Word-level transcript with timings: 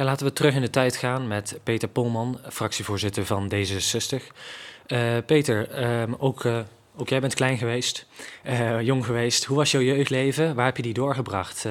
Ja, 0.00 0.06
laten 0.06 0.26
we 0.26 0.32
terug 0.32 0.54
in 0.54 0.60
de 0.60 0.70
tijd 0.70 0.96
gaan 0.96 1.28
met 1.28 1.60
Peter 1.62 1.88
Polman, 1.88 2.40
fractievoorzitter 2.48 3.26
van 3.26 3.52
D66. 3.54 4.26
Uh, 4.86 5.16
Peter, 5.26 5.84
um, 6.02 6.14
ook, 6.18 6.44
uh, 6.44 6.60
ook 6.96 7.08
jij 7.08 7.20
bent 7.20 7.34
klein 7.34 7.58
geweest, 7.58 8.06
uh, 8.46 8.80
jong 8.80 9.04
geweest. 9.04 9.44
Hoe 9.44 9.56
was 9.56 9.70
jouw 9.70 9.80
jeugdleven? 9.80 10.54
Waar 10.54 10.64
heb 10.64 10.76
je 10.76 10.82
die 10.82 10.92
doorgebracht? 10.92 11.62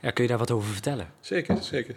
Ja, 0.00 0.10
kun 0.10 0.22
je 0.24 0.28
daar 0.28 0.38
wat 0.38 0.50
over 0.50 0.72
vertellen? 0.72 1.12
Zeker, 1.20 1.62
zeker. 1.62 1.94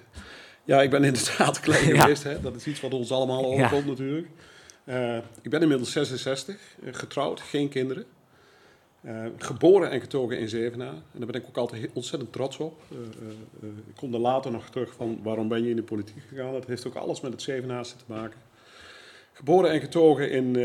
Ja, 0.63 0.81
ik 0.81 0.89
ben 0.89 1.03
inderdaad 1.13 1.59
klein 1.59 1.87
ja. 1.87 2.01
geweest. 2.01 2.23
Hè? 2.23 2.41
Dat 2.41 2.55
is 2.55 2.67
iets 2.67 2.81
wat 2.81 2.93
ons 2.93 3.11
allemaal 3.11 3.45
overkomt 3.45 3.83
ja. 3.83 3.89
natuurlijk. 3.89 4.27
ik 5.41 5.49
ben 5.49 5.61
inmiddels 5.61 5.91
66, 5.91 6.55
getrouwd, 6.91 7.41
geen 7.41 7.69
kinderen. 7.69 8.05
Uh, 9.05 9.25
geboren 9.37 9.91
en 9.91 10.01
getogen 10.01 10.39
in 10.39 10.49
Zevenaar. 10.49 10.93
En 10.93 11.17
daar 11.19 11.25
ben 11.25 11.41
ik 11.41 11.47
ook 11.47 11.57
altijd 11.57 11.89
ontzettend 11.93 12.31
trots 12.31 12.57
op. 12.57 12.81
Uh, 12.91 12.97
uh, 12.99 13.69
ik 13.87 13.95
kom 13.95 14.13
er 14.13 14.19
later 14.19 14.51
nog 14.51 14.69
terug 14.69 14.93
van 14.93 15.19
waarom 15.23 15.47
ben 15.47 15.63
je 15.63 15.69
in 15.69 15.75
de 15.75 15.83
politiek 15.83 16.23
gegaan. 16.27 16.53
Dat 16.53 16.65
heeft 16.65 16.87
ook 16.87 16.95
alles 16.95 17.21
met 17.21 17.31
het 17.31 17.41
Zevenaarse 17.41 17.95
te 17.95 18.03
maken. 18.07 18.39
Geboren 19.33 19.71
en 19.71 19.79
getogen 19.79 20.31
in, 20.31 20.55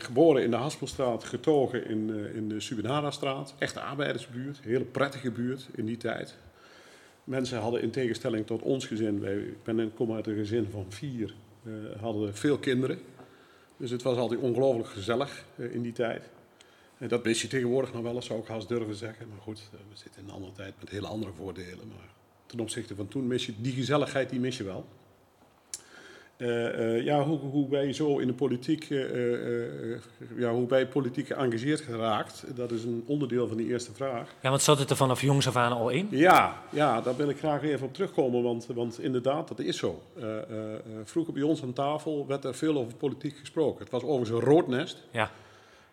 geboren 0.00 0.42
in 0.42 0.50
de 0.50 0.56
Haspelstraat, 0.56 1.24
getogen 1.24 1.86
in, 1.86 2.30
in 2.34 2.48
de 2.48 2.60
Subinara-straat. 2.60 3.54
Echte 3.58 3.80
arbeidersbuurt, 3.80 4.60
hele 4.62 4.84
prettige 4.84 5.30
buurt 5.30 5.68
in 5.74 5.84
die 5.84 5.96
tijd. 5.96 6.36
Mensen 7.24 7.58
hadden 7.58 7.82
in 7.82 7.90
tegenstelling 7.90 8.46
tot 8.46 8.62
ons 8.62 8.86
gezin, 8.86 9.20
wij, 9.20 9.36
ik 9.36 9.62
ben, 9.64 9.94
kom 9.94 10.12
uit 10.12 10.26
een 10.26 10.36
gezin 10.36 10.68
van 10.70 10.86
vier, 10.88 11.34
hadden 12.00 12.34
veel 12.34 12.58
kinderen. 12.58 12.98
Dus 13.76 13.90
het 13.90 14.02
was 14.02 14.16
altijd 14.16 14.40
ongelooflijk 14.40 14.88
gezellig 14.88 15.44
in 15.56 15.82
die 15.82 15.92
tijd. 15.92 16.30
En 17.02 17.08
dat 17.08 17.24
mis 17.24 17.42
je 17.42 17.48
tegenwoordig 17.48 17.92
nog 17.92 18.02
wel 18.02 18.14
eens, 18.14 18.26
zou 18.26 18.40
ik 18.40 18.46
haast 18.46 18.68
durven 18.68 18.94
zeggen. 18.94 19.28
Maar 19.28 19.40
goed, 19.40 19.68
eh, 19.72 19.78
we 19.90 19.96
zitten 19.96 20.22
in 20.22 20.28
een 20.28 20.34
andere 20.34 20.52
tijd 20.52 20.74
met 20.80 20.88
hele 20.88 21.06
andere 21.06 21.32
voordelen. 21.32 21.88
Maar 21.88 22.08
ten 22.46 22.60
opzichte 22.60 22.94
van 22.94 23.08
toen 23.08 23.26
mis 23.26 23.46
je 23.46 23.52
die 23.56 23.72
gezelligheid, 23.72 24.30
die 24.30 24.40
mis 24.40 24.56
je 24.56 24.64
wel. 24.64 24.86
Uh, 26.36 26.48
uh, 26.48 27.04
ja, 27.04 27.24
hoe, 27.24 27.38
hoe 27.38 27.68
wij 27.68 27.92
zo 27.92 28.18
in 28.18 28.26
de 28.26 28.32
politiek, 28.32 28.90
uh, 28.90 29.98
ja, 30.36 30.52
hoe 30.52 30.68
wij 30.68 30.86
politiek 30.86 31.26
geëngageerd 31.26 31.80
geraakt, 31.80 32.44
dat 32.54 32.70
is 32.70 32.84
een 32.84 33.04
onderdeel 33.06 33.48
van 33.48 33.56
die 33.56 33.68
eerste 33.68 33.92
vraag. 33.92 34.34
Ja, 34.42 34.48
want 34.50 34.62
zat 34.62 34.78
het 34.78 34.90
er 34.90 34.96
vanaf 34.96 35.20
jongs 35.20 35.46
af 35.46 35.56
aan 35.56 35.72
al 35.72 35.88
in? 35.88 36.08
Ja, 36.10 36.62
ja 36.70 37.00
daar 37.00 37.16
wil 37.16 37.28
ik 37.28 37.38
graag 37.38 37.62
even 37.62 37.86
op 37.86 37.94
terugkomen, 37.94 38.42
want, 38.42 38.66
want 38.66 39.00
inderdaad, 39.00 39.48
dat 39.48 39.58
is 39.58 39.76
zo. 39.76 40.02
vroeger 41.04 41.32
bij 41.32 41.42
ons 41.42 41.62
aan 41.62 41.72
tafel 41.72 42.26
werd 42.26 42.44
er 42.44 42.54
veel 42.54 42.76
over 42.76 42.94
politiek 42.94 43.36
gesproken. 43.36 43.82
Het 43.82 43.90
was 43.92 44.02
overigens 44.02 44.30
een 44.30 44.50
roodnest. 44.50 45.02
Ja. 45.10 45.30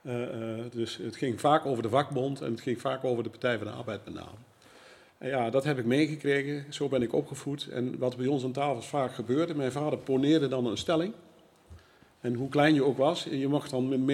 Uh, 0.10 0.16
uh, 0.16 0.64
dus 0.72 0.98
het 0.98 1.16
ging 1.16 1.40
vaak 1.40 1.66
over 1.66 1.84
de 1.84 1.90
vakbond 1.90 2.42
en 2.42 2.52
het 2.52 2.62
ging 2.62 2.82
vaak 2.82 3.04
over 3.04 3.24
de 3.24 3.30
Partij 3.30 3.58
van 3.58 3.68
de 3.68 3.74
Arbeid 3.74 4.06
met 4.06 4.14
name. 4.14 4.38
En 5.18 5.30
ja, 5.30 5.50
dat 5.50 5.64
heb 5.64 5.78
ik 5.78 5.86
meegekregen, 5.86 6.66
zo 6.70 6.88
ben 6.88 7.02
ik 7.02 7.14
opgevoed. 7.14 7.68
En 7.68 7.98
wat 7.98 8.18
bij 8.18 8.28
ons 8.28 8.44
aan 8.44 8.52
tafel 8.52 8.82
vaak 8.82 9.14
gebeurde, 9.14 9.56
mijn 9.56 9.72
vader 9.72 10.00
poneerde 10.00 10.48
dan 10.48 10.66
een 10.66 10.78
stelling. 10.78 11.14
En 12.22 12.34
hoe 12.34 12.50
klein 12.50 12.74
je 12.74 12.84
ook 12.84 12.98
was, 12.98 13.24
je 13.24 13.48
mocht 13.48 13.70
dan 13.70 14.06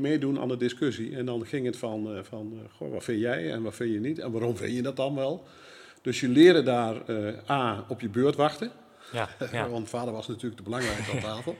meedoen 0.00 0.40
aan 0.40 0.48
de 0.48 0.56
discussie. 0.56 1.16
En 1.16 1.26
dan 1.26 1.46
ging 1.46 1.66
het 1.66 1.76
van, 1.76 2.16
uh, 2.16 2.22
van 2.22 2.60
goh, 2.76 2.92
wat 2.92 3.04
vind 3.04 3.20
jij 3.20 3.52
en 3.52 3.62
wat 3.62 3.74
vind 3.74 3.92
je 3.92 4.00
niet 4.00 4.18
en 4.18 4.30
waarom 4.30 4.56
vind 4.56 4.74
je 4.74 4.82
dat 4.82 4.96
dan 4.96 5.14
wel? 5.14 5.44
Dus 6.02 6.20
je 6.20 6.28
leerde 6.28 6.62
daar 6.62 6.96
A, 7.50 7.84
op 7.88 8.00
je 8.00 8.08
beurt 8.08 8.36
wachten. 8.36 8.70
Ja, 9.12 9.28
ja. 9.52 9.68
Want 9.78 9.88
vader 9.88 10.12
was 10.12 10.28
natuurlijk 10.28 10.56
de 10.56 10.62
belangrijkste 10.62 11.12
aan 11.12 11.20
tafel. 11.20 11.56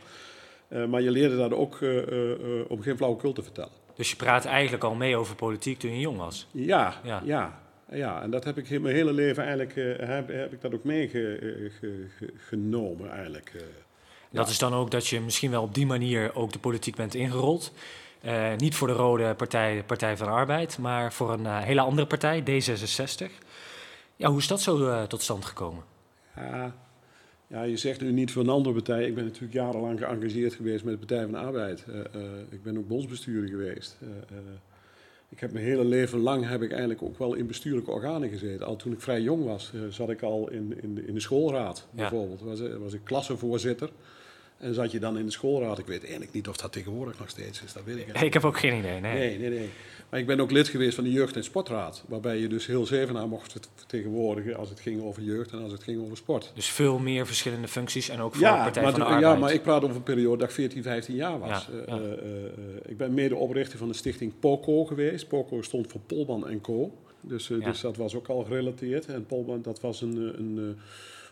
Uh, 0.68 0.84
maar 0.84 1.02
je 1.02 1.10
leerde 1.10 1.36
daar 1.36 1.52
ook 1.52 1.80
uh, 1.80 2.06
uh, 2.06 2.34
om 2.68 2.82
geen 2.82 2.96
flauwekul 2.96 3.32
te 3.32 3.42
vertellen. 3.42 3.72
Dus 3.94 4.10
je 4.10 4.16
praat 4.16 4.44
eigenlijk 4.44 4.84
al 4.84 4.94
mee 4.94 5.16
over 5.16 5.34
politiek 5.34 5.78
toen 5.78 5.90
je 5.90 6.00
jong 6.00 6.18
was? 6.18 6.46
Ja, 6.50 6.94
ja. 7.02 7.22
ja, 7.24 7.60
ja. 7.90 8.22
en 8.22 8.30
dat 8.30 8.44
heb 8.44 8.58
ik 8.58 8.80
mijn 8.80 8.94
hele 8.94 9.12
leven 9.12 9.42
eigenlijk, 9.42 9.74
heb, 10.00 10.28
heb, 10.28 10.52
ik 10.52 10.60
dat 10.60 10.74
ook 10.74 10.84
meegenomen 10.84 13.10
eigenlijk. 13.10 13.52
dat 14.30 14.44
ja. 14.44 14.50
is 14.50 14.58
dan 14.58 14.74
ook 14.74 14.90
dat 14.90 15.06
je 15.06 15.20
misschien 15.20 15.50
wel 15.50 15.62
op 15.62 15.74
die 15.74 15.86
manier 15.86 16.34
ook 16.34 16.52
de 16.52 16.58
politiek 16.58 16.96
bent 16.96 17.14
ingerold. 17.14 17.72
niet 18.56 18.74
voor 18.74 18.88
de 18.88 18.94
rode 18.94 19.34
partij, 19.34 19.82
Partij 19.86 20.16
van 20.16 20.26
de 20.26 20.32
Arbeid, 20.32 20.78
maar 20.78 21.12
voor 21.12 21.32
een 21.32 21.46
hele 21.46 21.80
andere 21.80 22.06
partij, 22.06 22.40
D66. 22.40 22.44
Ja, 24.16 24.28
hoe 24.28 24.38
is 24.38 24.46
dat 24.46 24.60
zo 24.60 25.06
tot 25.06 25.22
stand 25.22 25.44
gekomen? 25.44 25.84
Ja, 26.36 26.74
ja, 27.48 27.62
je 27.62 27.76
zegt 27.76 28.00
nu 28.00 28.12
niet 28.12 28.32
voor 28.32 28.42
een 28.42 28.48
andere 28.48 28.74
partij. 28.74 29.06
Ik 29.06 29.14
ben 29.14 29.24
natuurlijk 29.24 29.52
jarenlang 29.52 29.98
geëngageerd 29.98 30.54
geweest 30.54 30.84
met 30.84 30.92
de 30.92 31.06
Partij 31.06 31.22
van 31.22 31.32
de 31.32 31.38
Arbeid. 31.38 31.84
Uh, 31.88 31.94
uh, 31.94 32.22
ik 32.50 32.62
ben 32.62 32.78
ook 32.78 32.88
bondsbestuurder 32.88 33.50
geweest. 33.50 33.98
Uh, 34.02 34.38
ik 35.28 35.40
heb 35.40 35.52
mijn 35.52 35.64
hele 35.64 35.84
leven 35.84 36.18
lang 36.18 36.48
heb 36.48 36.62
ik 36.62 36.70
eigenlijk 36.70 37.02
ook 37.02 37.18
wel 37.18 37.34
in 37.34 37.46
bestuurlijke 37.46 37.90
organen 37.90 38.28
gezeten. 38.28 38.66
Al 38.66 38.76
toen 38.76 38.92
ik 38.92 39.00
vrij 39.00 39.20
jong 39.20 39.44
was, 39.44 39.72
zat 39.90 40.10
ik 40.10 40.22
al 40.22 40.50
in, 40.50 40.82
in, 40.82 40.94
de, 40.94 41.06
in 41.06 41.14
de 41.14 41.20
schoolraad 41.20 41.86
ja. 41.90 41.96
bijvoorbeeld. 41.96 42.40
Was, 42.40 42.60
was 42.78 42.92
ik 42.92 43.00
klassenvoorzitter. 43.04 43.90
En 44.58 44.74
zat 44.74 44.90
je 44.92 44.98
dan 44.98 45.18
in 45.18 45.24
de 45.24 45.30
schoolraad. 45.30 45.78
Ik 45.78 45.86
weet 45.86 46.02
eigenlijk 46.02 46.32
niet 46.32 46.48
of 46.48 46.56
dat 46.56 46.72
tegenwoordig 46.72 47.18
nog 47.18 47.28
steeds 47.28 47.62
is. 47.62 47.72
Dat 47.72 47.84
weet 47.84 47.96
ik 47.96 48.20
Ik 48.20 48.32
heb 48.32 48.44
ook 48.44 48.58
geen 48.58 48.78
idee. 48.78 49.00
Nee. 49.00 49.18
nee, 49.18 49.38
nee, 49.38 49.58
nee. 49.58 49.70
Maar 50.10 50.20
ik 50.20 50.26
ben 50.26 50.40
ook 50.40 50.50
lid 50.50 50.68
geweest 50.68 50.94
van 50.94 51.04
de 51.04 51.12
Jeugd- 51.12 51.36
en 51.36 51.44
Sportraad. 51.44 52.04
Waarbij 52.06 52.38
je 52.38 52.48
dus 52.48 52.66
heel 52.66 52.86
Zevenaar 52.86 53.28
mocht 53.28 53.52
vertegenwoordigen 53.74 54.56
als 54.56 54.68
het 54.68 54.80
ging 54.80 55.02
over 55.02 55.22
jeugd 55.22 55.50
en 55.50 55.62
als 55.62 55.72
het 55.72 55.82
ging 55.82 56.02
over 56.02 56.16
sport. 56.16 56.52
Dus 56.54 56.66
veel 56.66 56.98
meer 56.98 57.26
verschillende 57.26 57.68
functies 57.68 58.08
en 58.08 58.20
ook 58.20 58.34
voor 58.34 58.42
ja, 58.42 58.62
Partij 58.62 58.82
maar 58.82 58.90
van 58.90 59.00
de 59.00 59.06
Arbeid. 59.06 59.22
Ja, 59.22 59.34
maar 59.34 59.52
ik 59.52 59.62
praat 59.62 59.82
over 59.82 59.96
een 59.96 60.02
periode 60.02 60.36
dat 60.36 60.48
ik 60.48 60.54
14, 60.54 60.82
15 60.82 61.14
jaar 61.14 61.38
was. 61.38 61.68
Ja, 61.72 61.94
ja. 61.94 62.02
Uh, 62.02 62.04
uh, 62.04 62.10
uh, 62.10 62.18
ik 62.86 62.96
ben 62.96 63.14
medeoprichter 63.14 63.78
van 63.78 63.88
de 63.88 63.94
stichting 63.94 64.32
POCO 64.38 64.84
geweest. 64.84 65.28
POCO 65.28 65.62
stond 65.62 65.90
voor 65.90 66.00
Polman 66.00 66.48
en 66.48 66.60
Co. 66.60 66.92
Dus, 67.20 67.48
ja. 67.48 67.58
dus 67.58 67.80
dat 67.80 67.96
was 67.96 68.14
ook 68.14 68.28
al 68.28 68.44
gerelateerd. 68.44 69.06
En 69.06 69.26
Polman, 69.26 69.62
dat 69.62 69.80
was 69.80 70.00
een, 70.00 70.16
een, 70.38 70.78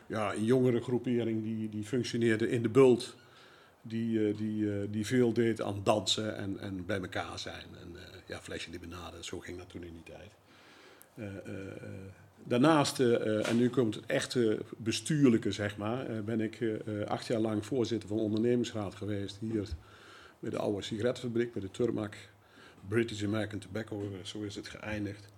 ja, 0.07 0.35
een 0.35 0.45
jongere 0.45 0.81
groepering 0.81 1.43
die, 1.43 1.69
die 1.69 1.85
functioneerde 1.85 2.51
in 2.51 2.63
de 2.63 2.69
bult 2.69 3.15
die, 3.89 4.19
uh, 4.19 4.37
die, 4.37 4.63
uh, 4.63 4.75
die 4.91 5.07
veel 5.07 5.33
deed 5.33 5.63
aan 5.63 5.81
dansen 5.83 6.37
en, 6.37 6.59
en 6.61 6.87
bij 6.87 7.01
elkaar 7.01 7.39
zijn. 7.39 7.67
En 7.81 7.93
uh, 7.95 8.01
ja, 8.27 8.41
flesje 8.41 8.71
limonade, 8.71 9.25
zo 9.25 9.39
ging 9.39 9.59
dat 9.59 9.69
toen 9.69 9.83
in 9.83 9.93
die 9.93 10.15
tijd. 10.15 10.31
daarnaast, 12.45 13.01
en 13.01 13.57
nu 13.57 13.71
komt 13.71 13.95
het 13.95 14.07
echte 14.07 14.59
bestuurlijke, 14.77 15.53
zeg 15.53 15.77
maar, 15.77 16.25
ben 16.25 16.41
ik 16.41 16.59
acht 17.07 17.27
jaar 17.27 17.41
lang 17.41 17.67
voorzitter 17.67 18.09
van 18.09 18.17
de 18.17 18.23
ondernemingsraad 18.23 18.95
geweest. 18.95 19.39
Hier 19.41 19.69
bij 20.39 20.51
de 20.51 20.59
oude 20.59 20.83
sigarettenfabriek, 20.83 21.53
bij 21.53 21.63
de 21.63 21.71
Turmac. 21.71 22.15
British 22.89 23.25
American 23.25 23.59
Tobacco, 23.59 24.11
zo 24.23 24.43
is 24.43 24.55
het 24.55 24.69
geëindigd. 24.69 25.36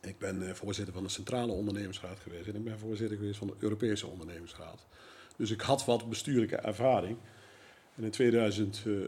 Ik 0.00 0.18
ben 0.18 0.56
voorzitter 0.56 0.94
van 0.94 1.02
de 1.02 1.08
Centrale 1.08 1.52
Ondernemingsraad 1.52 2.18
geweest 2.18 2.48
en 2.48 2.54
ik 2.54 2.64
ben 2.64 2.78
voorzitter 2.78 3.16
geweest 3.16 3.38
van 3.38 3.46
de 3.46 3.54
Europese 3.58 4.06
Ondernemingsraad. 4.06 4.86
Dus 5.36 5.50
ik 5.50 5.60
had 5.60 5.84
wat 5.84 6.08
bestuurlijke 6.08 6.56
ervaring. 6.56 7.16
En 7.94 8.04
in 8.04 8.10
2000, 8.10 8.82
uh, 8.86 9.04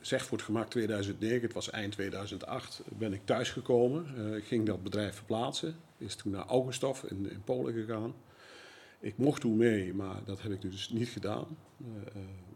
zeg 0.00 0.24
voor 0.24 0.36
het 0.36 0.46
gemak 0.46 0.70
2009, 0.70 1.42
het 1.42 1.52
was 1.52 1.70
eind 1.70 1.92
2008, 1.92 2.82
ben 2.88 3.12
ik 3.12 3.20
thuisgekomen. 3.24 4.06
Uh, 4.16 4.44
ging 4.44 4.66
dat 4.66 4.82
bedrijf 4.82 5.14
verplaatsen. 5.14 5.76
Is 5.98 6.14
toen 6.14 6.32
naar 6.32 6.46
Augustov 6.46 7.02
in, 7.02 7.42
Polen 7.44 7.74
gegaan. 7.74 8.14
Ik 9.00 9.16
mocht 9.16 9.40
toen 9.40 9.56
mee, 9.56 9.94
maar 9.94 10.24
dat 10.24 10.42
heb 10.42 10.52
ik 10.52 10.60
dus 10.60 10.88
niet 10.88 11.08
gedaan. 11.08 11.46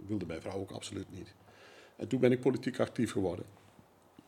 wilde 0.07 0.27
mijn 0.27 0.41
vrouw 0.41 0.59
ook 0.59 0.71
absoluut 0.71 1.11
niet. 1.11 1.35
En 1.97 2.09
toen 2.09 2.21
ben 2.21 2.33
ik 2.33 2.41
politiek 2.41 2.81
actief 2.81 3.13
geworden. 3.13 3.45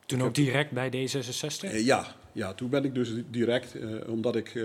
Toen 0.09 0.23
ook 0.23 0.35
direct 0.35 0.71
bij 0.71 0.91
D66? 0.91 1.85
ja, 1.85 2.07
ja, 2.33 2.55
toen 2.55 2.71
ben 2.71 2.85
ik 2.85 2.95
dus 2.95 3.13
direct, 3.31 3.77
omdat 4.07 4.37
ik 4.37 4.65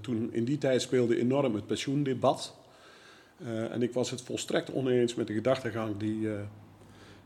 toen 0.00 0.32
in 0.32 0.44
die 0.44 0.58
tijd 0.58 0.82
speelde 0.82 1.18
enorm 1.18 1.54
het 1.54 1.66
pensioendebat. 1.66 2.56
En 3.44 3.82
ik 3.82 3.92
was 3.92 4.10
het 4.10 4.22
volstrekt 4.22 4.72
oneens 4.72 5.14
met 5.14 5.26
de 5.26 5.32
gedachtegang 5.32 5.96
die, 5.96 6.28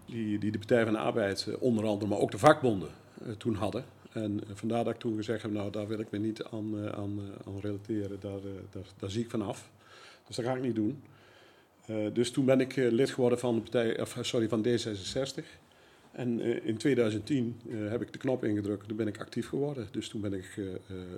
die, 0.07 0.39
die 0.39 0.51
de 0.51 0.59
Partij 0.59 0.85
van 0.85 0.93
de 0.93 0.99
Arbeid, 0.99 1.49
onder 1.59 1.85
andere, 1.87 2.11
maar 2.11 2.19
ook 2.19 2.31
de 2.31 2.39
vakbonden 2.39 2.91
toen 3.39 3.55
hadden. 3.55 3.85
En 4.13 4.41
vandaar 4.55 4.85
dat 4.85 4.95
ik 4.95 5.01
toen 5.01 5.17
gezegd 5.17 5.43
heb, 5.43 5.51
nou 5.51 5.71
daar 5.71 5.87
wil 5.87 5.99
ik 5.99 6.11
me 6.11 6.19
niet 6.19 6.43
aan, 6.45 6.93
aan, 6.95 7.21
aan 7.47 7.61
relateren, 7.61 8.21
daar, 8.21 8.41
daar, 8.71 8.87
daar, 8.99 9.11
zie 9.11 9.23
ik 9.23 9.31
vanaf. 9.31 9.71
Dus 10.27 10.37
dat 10.37 10.45
ga 10.45 10.55
ik 10.55 10.63
niet 10.63 10.75
doen. 10.75 11.03
dus 12.13 12.31
toen 12.31 12.45
ben 12.45 12.61
ik 12.61 12.77
lid 12.77 13.11
geworden 13.11 13.39
van, 13.39 13.55
de 13.55 13.61
partij, 13.61 14.01
of, 14.01 14.19
sorry, 14.21 14.49
van 14.49 14.67
D66. 14.67 15.45
En 16.19 16.47
uh, 16.47 16.67
in 16.67 16.77
2010 16.77 17.61
uh, 17.67 17.91
heb 17.91 18.03
ik 18.03 18.13
de 18.13 18.19
knop 18.19 18.45
ingedrukt, 18.45 18.89
toen 18.89 18.97
ben 18.97 19.07
ik 19.07 19.21
actief 19.21 19.49
geworden. 19.49 19.89
Dus 19.91 20.09
toen 20.09 20.21
ben 20.21 20.33
ik 20.33 20.57
uh, 20.57 20.69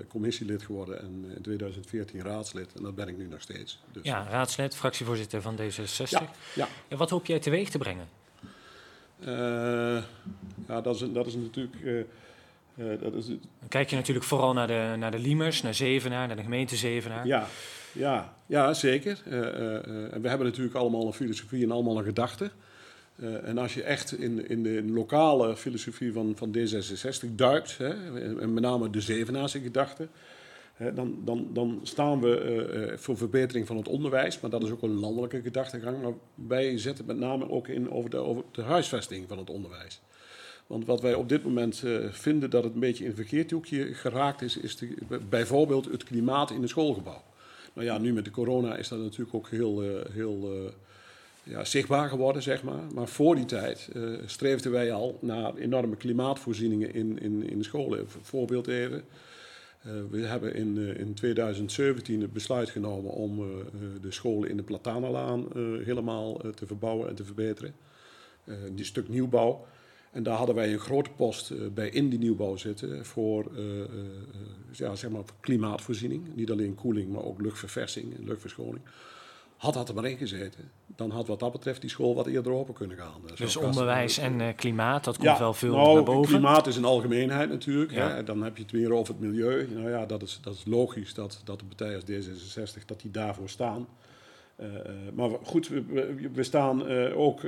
commissielid 0.08 0.62
geworden 0.62 1.00
en 1.00 1.24
in 1.36 1.42
2014 1.42 2.22
raadslid. 2.22 2.72
En 2.76 2.82
dat 2.82 2.94
ben 2.94 3.08
ik 3.08 3.16
nu 3.16 3.26
nog 3.26 3.40
steeds. 3.40 3.80
Dus. 3.92 4.02
Ja, 4.02 4.26
raadslid, 4.30 4.76
fractievoorzitter 4.76 5.42
van 5.42 5.56
D66. 5.56 6.08
Ja, 6.08 6.30
ja. 6.54 6.68
En 6.88 6.96
wat 6.96 7.10
hoop 7.10 7.26
jij 7.26 7.38
teweeg 7.38 7.70
te 7.70 7.78
brengen? 7.78 8.08
ja, 10.66 10.80
dat 10.80 10.94
is, 10.94 11.12
dat 11.12 11.26
is 11.26 11.34
natuurlijk... 11.34 12.06
dat 13.00 13.14
is, 13.14 13.26
Dan 13.26 13.68
kijk 13.68 13.90
je 13.90 13.96
natuurlijk 13.96 14.26
vooral 14.26 14.52
naar 14.52 14.66
de, 14.66 14.94
naar 14.98 15.10
de 15.10 15.18
Liemers, 15.18 15.62
naar 15.62 15.74
Zevenaar, 15.74 16.26
naar 16.26 16.36
de 16.36 16.42
gemeente 16.42 16.76
Zevenaar. 16.76 17.26
Ja, 17.26 17.46
ja, 17.92 18.34
ja 18.46 18.74
zeker. 18.74 19.22
en 19.24 20.22
we 20.22 20.28
hebben 20.28 20.46
natuurlijk 20.46 20.76
allemaal 20.76 21.06
een 21.06 21.12
filosofie 21.12 21.64
en 21.64 21.70
allemaal 21.70 21.98
een 21.98 22.04
gedachte. 22.04 22.50
Uh, 23.22 23.48
en 23.48 23.58
als 23.58 23.74
je 23.74 23.82
echt 23.82 24.18
in, 24.18 24.48
in 24.48 24.62
de 24.62 24.84
lokale 24.84 25.56
filosofie 25.56 26.12
van, 26.12 26.32
van 26.36 26.56
D66 26.56 27.34
duikt, 27.34 27.78
hè, 27.78 27.88
en 28.40 28.54
met 28.54 28.62
name 28.62 28.90
de 28.90 29.00
Zevenaarse 29.00 29.60
gedachte, 29.60 30.08
dan, 30.94 31.18
dan, 31.24 31.48
dan 31.52 31.80
staan 31.82 32.20
we 32.20 32.94
voor 32.96 33.16
verbetering 33.16 33.66
van 33.66 33.76
het 33.76 33.88
onderwijs, 33.88 34.40
maar 34.40 34.50
dat 34.50 34.62
is 34.62 34.70
ook 34.70 34.82
een 34.82 34.98
landelijke 34.98 35.40
gedachtegang. 35.42 36.02
Maar 36.02 36.12
wij 36.34 36.78
zetten 36.78 37.06
met 37.06 37.18
name 37.18 37.50
ook 37.50 37.68
in 37.68 37.90
over 37.90 38.10
de, 38.10 38.16
over 38.16 38.42
de 38.52 38.62
huisvesting 38.62 39.28
van 39.28 39.38
het 39.38 39.50
onderwijs. 39.50 40.00
Want 40.66 40.86
wat 40.86 41.00
wij 41.00 41.14
op 41.14 41.28
dit 41.28 41.44
moment 41.44 41.82
vinden 42.10 42.50
dat 42.50 42.64
het 42.64 42.74
een 42.74 42.80
beetje 42.80 43.04
in 43.04 43.10
een 43.10 43.16
verkeerd 43.16 43.50
hoekje 43.50 43.94
geraakt 43.94 44.42
is, 44.42 44.56
is 44.56 44.78
bijvoorbeeld 45.28 45.84
het 45.84 46.04
klimaat 46.04 46.50
in 46.50 46.60
het 46.60 46.70
schoolgebouw. 46.70 47.22
Nou 47.72 47.86
ja, 47.86 47.98
nu 47.98 48.12
met 48.12 48.24
de 48.24 48.30
corona 48.30 48.76
is 48.76 48.88
dat 48.88 48.98
natuurlijk 48.98 49.34
ook 49.34 49.48
heel, 49.48 50.02
heel 50.12 50.72
ja, 51.42 51.64
zichtbaar 51.64 52.08
geworden, 52.08 52.42
zeg 52.42 52.62
maar. 52.62 52.82
Maar 52.94 53.08
voor 53.08 53.34
die 53.34 53.44
tijd 53.44 53.88
uh, 53.96 54.18
streefden 54.26 54.72
wij 54.72 54.92
al 54.92 55.18
naar 55.20 55.54
enorme 55.54 55.96
klimaatvoorzieningen 55.96 56.94
in, 56.94 57.18
in, 57.18 57.50
in 57.50 57.58
de 57.58 57.64
scholen. 57.64 58.06
Voorbeeld 58.22 58.66
even. 58.66 59.04
Uh, 59.86 59.92
we 60.10 60.20
hebben 60.20 60.54
in, 60.54 60.76
uh, 60.76 60.98
in 60.98 61.14
2017 61.14 62.20
het 62.20 62.32
besluit 62.32 62.70
genomen 62.70 63.12
om 63.12 63.36
de 64.00 64.10
scholen 64.10 64.50
in 64.50 64.56
de 64.56 64.62
Platanalaan 64.62 65.46
helemaal 65.84 66.36
te 66.54 66.66
verbouwen 66.66 67.08
en 67.08 67.14
te 67.14 67.24
verbeteren. 67.24 67.74
die 68.72 68.84
stuk 68.84 69.08
nieuwbouw. 69.08 69.66
En 70.12 70.22
daar 70.22 70.36
hadden 70.36 70.54
wij 70.54 70.72
een 70.72 70.78
grote 70.78 71.10
post 71.10 71.74
bij 71.74 71.88
in 71.88 72.08
die 72.08 72.18
nieuwbouw 72.18 72.56
zitten 72.56 73.04
voor, 73.04 73.50
ja, 74.72 74.96
zeg 74.96 75.10
maar 75.10 75.22
klimaatvoorziening. 75.40 76.34
Niet 76.34 76.50
alleen 76.50 76.74
koeling, 76.74 77.12
maar 77.12 77.24
ook 77.24 77.40
luchtverversing 77.40 78.16
en 78.16 78.24
luchtverschoning. 78.24 78.82
Had 79.60 79.74
dat 79.74 79.88
er 79.88 79.94
maar 79.94 80.04
in 80.04 80.16
gezeten, 80.16 80.70
dan 80.86 81.10
had 81.10 81.26
wat 81.26 81.40
dat 81.40 81.52
betreft 81.52 81.80
die 81.80 81.90
school 81.90 82.14
wat 82.14 82.26
eerder 82.26 82.52
open 82.52 82.74
kunnen 82.74 82.96
gaan. 82.96 83.20
Dus 83.34 83.56
onderwijs 83.56 84.18
en 84.18 84.40
uh, 84.40 84.46
klimaat, 84.56 85.04
dat 85.04 85.18
komt 85.18 85.38
wel 85.38 85.54
veel 85.54 85.74
nou, 85.74 85.94
naar 85.94 86.02
boven? 86.02 86.30
klimaat 86.30 86.66
is 86.66 86.76
een 86.76 86.84
algemeenheid 86.84 87.48
natuurlijk. 87.48 87.94
Hè. 87.94 88.24
Dan 88.24 88.42
heb 88.42 88.56
je 88.56 88.62
het 88.62 88.72
weer 88.72 88.92
over 88.92 89.14
het 89.14 89.22
milieu. 89.22 89.68
Nou 89.74 89.90
ja, 89.90 90.06
dat 90.06 90.22
is, 90.22 90.38
dat 90.42 90.54
is 90.54 90.64
logisch 90.66 91.14
dat, 91.14 91.40
dat 91.44 91.58
de 91.58 91.64
partij 91.64 91.94
als 91.94 92.04
D66 92.04 92.84
dat 92.86 93.00
die 93.00 93.10
daarvoor 93.10 93.48
staan. 93.48 93.86
Uh, 94.60 94.66
maar 95.14 95.30
goed, 95.42 95.68
we, 95.68 96.30
we 96.32 96.42
staan 96.42 96.88
ook, 97.12 97.42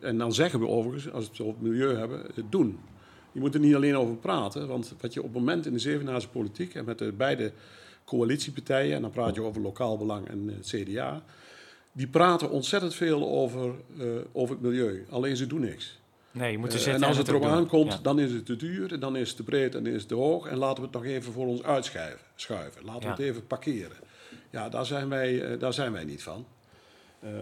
en 0.00 0.18
dan 0.18 0.32
zeggen 0.32 0.60
we 0.60 0.68
overigens, 0.68 1.12
als 1.12 1.24
we 1.24 1.30
het 1.30 1.40
over 1.40 1.54
het 1.54 1.62
milieu 1.62 1.96
hebben, 1.96 2.26
doen. 2.48 2.78
Je 3.32 3.40
moet 3.40 3.54
er 3.54 3.60
niet 3.60 3.74
alleen 3.74 3.96
over 3.96 4.16
praten, 4.16 4.68
want 4.68 4.94
wat 5.00 5.12
je 5.12 5.22
op 5.22 5.34
het 5.34 5.38
moment 5.38 5.66
in 5.66 5.72
de 5.72 5.78
Zevenaarse 5.78 6.28
politiek 6.28 6.74
en 6.74 6.84
met 6.84 6.98
de 6.98 7.12
beide 7.12 7.52
coalitiepartijen, 8.04 8.96
en 8.96 9.02
dan 9.02 9.10
praat 9.10 9.34
je 9.34 9.42
over 9.42 9.60
lokaal 9.60 9.98
belang 9.98 10.28
en 10.28 10.48
het 10.56 10.66
CDA, 10.66 11.22
die 11.92 12.06
praten 12.06 12.50
ontzettend 12.50 12.94
veel 12.94 13.28
over, 13.28 13.74
uh, 13.98 14.06
over 14.32 14.54
het 14.54 14.64
milieu. 14.64 15.06
Alleen 15.10 15.36
ze 15.36 15.46
doen 15.46 15.60
niks. 15.60 16.00
Nee, 16.30 16.52
je 16.52 16.58
moet 16.58 16.72
er 16.72 16.88
uh, 16.88 16.94
en 16.94 17.02
als 17.02 17.16
het 17.16 17.28
erop 17.28 17.44
aankomt, 17.44 18.04
dan 18.04 18.18
is 18.20 18.32
het 18.32 18.46
te 18.46 18.56
duur, 18.56 19.00
dan 19.00 19.16
is 19.16 19.28
het 19.28 19.36
te 19.36 19.42
breed 19.42 19.74
en 19.74 19.84
dan 19.84 19.92
is 19.92 20.00
het 20.00 20.08
te 20.08 20.14
hoog. 20.14 20.46
En 20.46 20.56
laten 20.56 20.76
we 20.76 20.82
het 20.82 20.92
nog 20.92 21.04
even 21.04 21.32
voor 21.32 21.46
ons 21.46 21.62
uitschuiven. 21.62 22.26
Schuiven. 22.34 22.84
Laten 22.84 23.02
we 23.02 23.08
het 23.08 23.18
even 23.18 23.46
parkeren. 23.46 23.96
Ja, 24.50 24.68
daar 24.68 24.86
zijn 24.86 25.08
wij, 25.08 25.58
daar 25.58 25.72
zijn 25.72 25.92
wij 25.92 26.04
niet 26.04 26.22
van. 26.22 26.46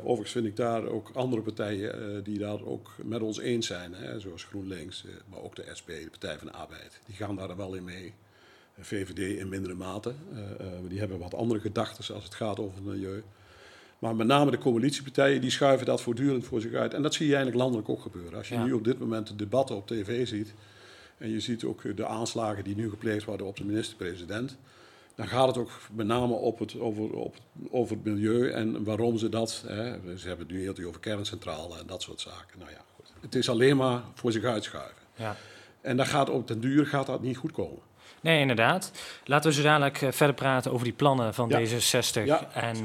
overigens 0.02 0.30
vind 0.30 0.46
ik 0.46 0.56
daar 0.56 0.86
ook 0.86 1.10
andere 1.14 1.42
partijen 1.42 2.24
die 2.24 2.38
daar 2.38 2.64
ook 2.64 2.94
met 3.02 3.22
ons 3.22 3.38
eens 3.38 3.66
zijn. 3.66 3.94
Hè, 3.94 4.20
zoals 4.20 4.44
GroenLinks, 4.44 5.04
maar 5.28 5.40
ook 5.40 5.56
de 5.56 5.64
SP, 5.78 5.88
de 5.88 6.08
Partij 6.10 6.38
van 6.38 6.46
de 6.46 6.52
Arbeid. 6.52 7.00
Die 7.06 7.16
gaan 7.16 7.36
daar 7.36 7.56
wel 7.56 7.74
in 7.74 7.84
mee. 7.84 8.14
VVD 8.84 9.38
in 9.38 9.48
mindere 9.48 9.74
mate. 9.74 10.12
die 10.88 10.98
hebben 10.98 11.18
wat 11.18 11.34
andere 11.34 11.60
gedachten 11.60 12.14
als 12.14 12.24
het 12.24 12.34
gaat 12.34 12.58
over 12.58 12.74
het 12.74 12.84
milieu. 12.84 13.22
Maar 13.98 14.16
met 14.16 14.26
name 14.26 14.50
de 14.50 14.58
coalitiepartijen 14.58 15.40
die 15.40 15.50
schuiven 15.50 15.86
dat 15.86 16.02
voortdurend 16.02 16.44
voor 16.44 16.60
zich 16.60 16.72
uit. 16.72 16.94
En 16.94 17.02
dat 17.02 17.14
zie 17.14 17.26
je 17.26 17.34
eigenlijk 17.34 17.62
landelijk 17.62 17.88
ook 17.88 18.00
gebeuren. 18.02 18.38
Als 18.38 18.48
je 18.48 18.56
nu 18.56 18.72
op 18.72 18.84
dit 18.84 18.98
moment 18.98 19.26
de 19.26 19.36
debatten 19.36 19.76
op 19.76 19.86
tv 19.86 20.26
ziet. 20.26 20.54
En 21.18 21.30
je 21.30 21.40
ziet 21.40 21.64
ook 21.64 21.96
de 21.96 22.06
aanslagen 22.06 22.64
die 22.64 22.76
nu 22.76 22.90
gepleegd 22.90 23.24
worden 23.24 23.46
op 23.46 23.56
de 23.56 23.64
minister-president. 23.64 24.56
Dan 25.14 25.28
gaat 25.28 25.46
het 25.46 25.56
ook 25.56 25.70
met 25.92 26.06
name 26.06 26.32
op 26.32 26.58
het, 26.58 26.78
over, 26.78 27.12
op, 27.14 27.36
over 27.70 27.96
het 27.96 28.04
milieu 28.04 28.50
en 28.50 28.84
waarom 28.84 29.18
ze 29.18 29.28
dat. 29.28 29.64
Hè, 29.66 30.16
ze 30.16 30.28
hebben 30.28 30.46
het 30.46 30.56
nu 30.56 30.60
heel 30.60 30.86
over 30.86 31.00
kerncentrale 31.00 31.78
en 31.78 31.86
dat 31.86 32.02
soort 32.02 32.20
zaken. 32.20 32.58
Nou 32.58 32.70
ja, 32.70 32.84
goed. 32.96 33.12
Het 33.20 33.34
is 33.34 33.48
alleen 33.48 33.76
maar 33.76 34.02
voor 34.14 34.32
zich 34.32 34.44
uitschuiven. 34.44 35.02
Ja. 35.16 35.36
En 35.80 35.96
dat 35.96 36.06
gaat 36.06 36.30
op 36.30 36.46
den 36.46 36.60
duur 36.60 36.86
gaat 36.86 37.06
dat 37.06 37.22
niet 37.22 37.36
goed 37.36 37.52
komen. 37.52 37.82
Nee, 38.20 38.40
inderdaad. 38.40 38.92
Laten 39.24 39.50
we 39.50 39.56
zo 39.56 39.62
dadelijk 39.62 40.02
eh, 40.02 40.12
verder 40.12 40.36
praten 40.36 40.72
over 40.72 40.84
die 40.84 40.94
plannen 40.94 41.34
van 41.34 41.52
D66. 41.52 42.24
Ja, 42.24 42.48
en 42.52 42.76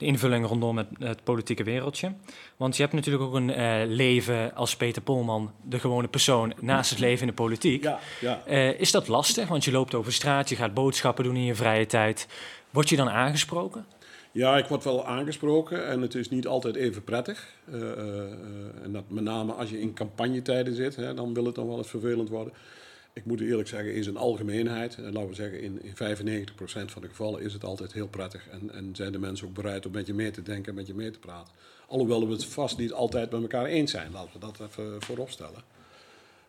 de 0.00 0.06
invulling 0.06 0.46
rondom 0.46 0.76
het, 0.76 0.88
het, 0.98 1.24
politieke 1.24 1.64
wereldje. 1.64 2.12
Want 2.56 2.76
je 2.76 2.82
hebt 2.82 2.94
natuurlijk 2.94 3.24
ook 3.24 3.34
een 3.34 3.48
uh, 3.48 3.80
leven 3.86 4.54
als 4.54 4.76
Peter 4.76 5.02
Polman, 5.02 5.52
de 5.62 5.78
gewone 5.78 6.08
persoon, 6.08 6.52
naast 6.60 6.90
het 6.90 6.98
leven 6.98 7.20
in 7.20 7.26
de 7.26 7.32
politiek. 7.32 7.82
Ja, 7.82 7.98
ja. 8.20 8.42
Uh, 8.48 8.80
is 8.80 8.90
dat 8.90 9.08
lastig? 9.08 9.48
Want 9.48 9.64
je 9.64 9.72
loopt 9.72 9.94
over 9.94 10.12
straat, 10.12 10.48
je 10.48 10.56
gaat 10.56 10.74
boodschappen 10.74 11.24
doen 11.24 11.36
in 11.36 11.44
je 11.44 11.54
vrije 11.54 11.86
tijd. 11.86 12.28
Word 12.70 12.88
je 12.88 12.96
dan 12.96 13.10
aangesproken? 13.10 13.86
Ja, 14.32 14.56
ik 14.56 14.66
word 14.66 14.84
wel 14.84 15.06
aangesproken 15.06 15.86
en 15.86 16.00
het 16.02 16.14
is 16.14 16.28
niet 16.28 16.46
altijd 16.46 16.76
even 16.76 17.04
prettig. 17.04 17.54
Uh, 17.72 17.80
en 18.82 18.92
dat 18.92 19.04
met 19.08 19.24
name 19.24 19.52
als 19.52 19.70
je 19.70 19.80
in 19.80 19.94
campagnetijden 19.94 20.74
zit, 20.74 20.96
hè, 20.96 21.14
dan 21.14 21.34
wil 21.34 21.44
het 21.44 21.54
dan 21.54 21.66
wel 21.66 21.76
eens 21.76 21.90
vervelend 21.90 22.28
worden. 22.28 22.52
Ik 23.12 23.24
moet 23.24 23.40
eerlijk 23.40 23.68
zeggen, 23.68 23.94
in 23.94 24.02
zijn 24.02 24.16
algemeenheid, 24.16 24.96
en 24.96 25.12
laten 25.12 25.28
we 25.28 25.34
zeggen 25.34 25.60
in, 25.60 25.82
in 25.82 25.92
95% 25.92 26.54
van 26.84 27.02
de 27.02 27.08
gevallen 27.08 27.42
is 27.42 27.52
het 27.52 27.64
altijd 27.64 27.92
heel 27.92 28.08
prettig. 28.08 28.48
En, 28.48 28.70
en 28.72 28.90
zijn 28.92 29.12
de 29.12 29.18
mensen 29.18 29.46
ook 29.46 29.54
bereid 29.54 29.86
om 29.86 29.92
met 29.92 30.06
je 30.06 30.14
mee 30.14 30.30
te 30.30 30.42
denken 30.42 30.68
en 30.68 30.74
met 30.74 30.86
je 30.86 30.94
mee 30.94 31.10
te 31.10 31.18
praten. 31.18 31.54
Alhoewel 31.86 32.26
we 32.26 32.32
het 32.32 32.44
vast 32.44 32.78
niet 32.78 32.92
altijd 32.92 33.30
met 33.30 33.40
elkaar 33.40 33.64
eens 33.64 33.90
zijn, 33.90 34.12
laten 34.12 34.32
we 34.32 34.38
dat 34.38 34.60
even 34.60 35.02
voorop 35.02 35.30
stellen. 35.30 35.62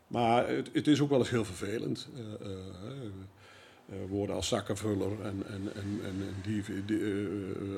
Maar 0.07 0.47
het, 0.47 0.69
het 0.73 0.87
is 0.87 1.01
ook 1.01 1.09
wel 1.09 1.19
eens 1.19 1.29
heel 1.29 1.45
vervelend. 1.45 2.07
Uh, 2.13 2.47
uh, 2.47 2.55
uh, 3.89 3.95
woorden 4.09 4.35
als 4.35 4.47
zakkenvuller 4.47 5.11
en, 5.21 5.43
en, 5.47 5.71
en, 5.75 6.01
en 6.03 6.35
die, 6.43 6.63
die 6.85 7.01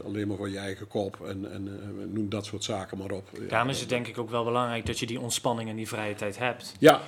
alleen 0.06 0.28
maar 0.28 0.38
voor 0.38 0.50
je 0.50 0.58
eigen 0.58 0.88
kop 0.88 1.28
en, 1.28 1.52
en 1.52 1.80
noem 2.14 2.30
dat 2.30 2.46
soort 2.46 2.64
zaken 2.64 2.98
maar 2.98 3.12
op. 3.12 3.30
Daarom 3.48 3.70
is 3.70 3.80
het 3.80 3.90
denk 3.90 4.08
ik 4.08 4.18
ook 4.18 4.30
wel 4.30 4.44
belangrijk 4.44 4.86
dat 4.86 5.00
je 5.00 5.06
die 5.06 5.20
ontspanning 5.20 5.70
en 5.70 5.76
die 5.76 5.88
vrije 5.88 6.16
tijd 6.16 6.38
hebt. 6.38 6.76
Ja, 6.80 7.02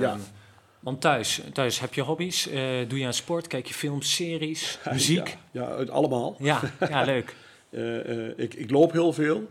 ja. 0.00 0.18
Want 0.88 1.00
thuis, 1.00 1.42
thuis 1.52 1.80
heb 1.80 1.94
je 1.94 2.00
hobby's? 2.00 2.46
Uh, 2.46 2.54
doe 2.88 2.98
je 2.98 3.06
aan 3.06 3.14
sport? 3.14 3.46
Kijk 3.46 3.66
je 3.66 3.74
films, 3.74 4.14
series, 4.14 4.78
muziek? 4.92 5.36
Ja, 5.50 5.76
ja 5.78 5.84
allemaal. 5.84 6.36
Ja, 6.38 6.60
ja 6.88 7.02
leuk. 7.14 7.34
uh, 7.70 8.08
uh, 8.08 8.38
ik, 8.38 8.54
ik, 8.54 8.70
loop 8.70 8.92
heel 8.92 9.12
veel. 9.12 9.48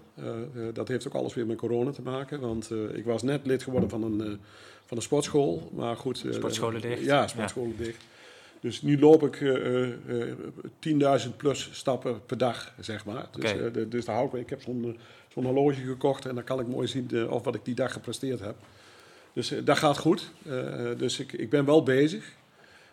dat 0.74 0.88
heeft 0.88 1.08
ook 1.08 1.14
alles 1.14 1.34
weer 1.34 1.46
met 1.46 1.58
corona 1.58 1.92
te 1.92 2.02
maken. 2.02 2.40
Want 2.40 2.72
ik 2.94 3.06
was 3.06 3.22
net 3.22 3.46
lid 3.46 3.64
geworden 3.64 3.90
van 3.90 4.04
een, 4.04 4.40
van 4.86 4.98
een 4.98 5.04
sportschool. 5.04 5.72
Maar 5.74 5.96
goed. 5.96 6.26
sportscholen 6.30 6.82
dicht? 6.82 7.04
Ja, 7.04 7.28
sportscholen 7.28 7.76
ja. 7.78 7.84
dicht. 7.84 8.04
Dus 8.60 8.82
nu 8.82 9.00
loop 9.00 9.24
ik 9.24 9.38
10.000 11.30 11.36
plus 11.38 11.70
stappen 11.72 12.26
per 12.26 12.38
dag, 12.38 12.74
zeg 12.80 13.06
maar. 13.06 13.28
Dus, 13.32 13.52
de, 13.52 13.88
dus 13.88 14.06
daar 14.06 14.16
hou 14.16 14.28
ik, 14.28 14.34
ik 14.34 14.50
heb 14.50 14.62
zo'n 14.62 14.98
zo'n 15.28 15.46
horloge 15.46 15.82
gekocht 15.82 16.26
en 16.26 16.36
dan 16.36 16.44
kan 16.44 16.60
ik 16.60 16.68
mooi 16.68 16.88
zien 16.88 17.30
of 17.30 17.44
wat 17.44 17.56
ik 17.56 17.66
die 17.66 17.76
dag 17.76 17.94
gepresteerd 17.94 18.40
heb. 18.40 18.56
Dus 19.38 19.52
uh, 19.52 19.66
dat 19.66 19.78
gaat 19.78 19.98
goed. 19.98 20.32
Uh, 20.48 20.98
dus 20.98 21.20
ik, 21.20 21.34
ik 21.34 21.50
ben 21.50 21.66
wel 21.66 21.84
bezig, 21.84 22.34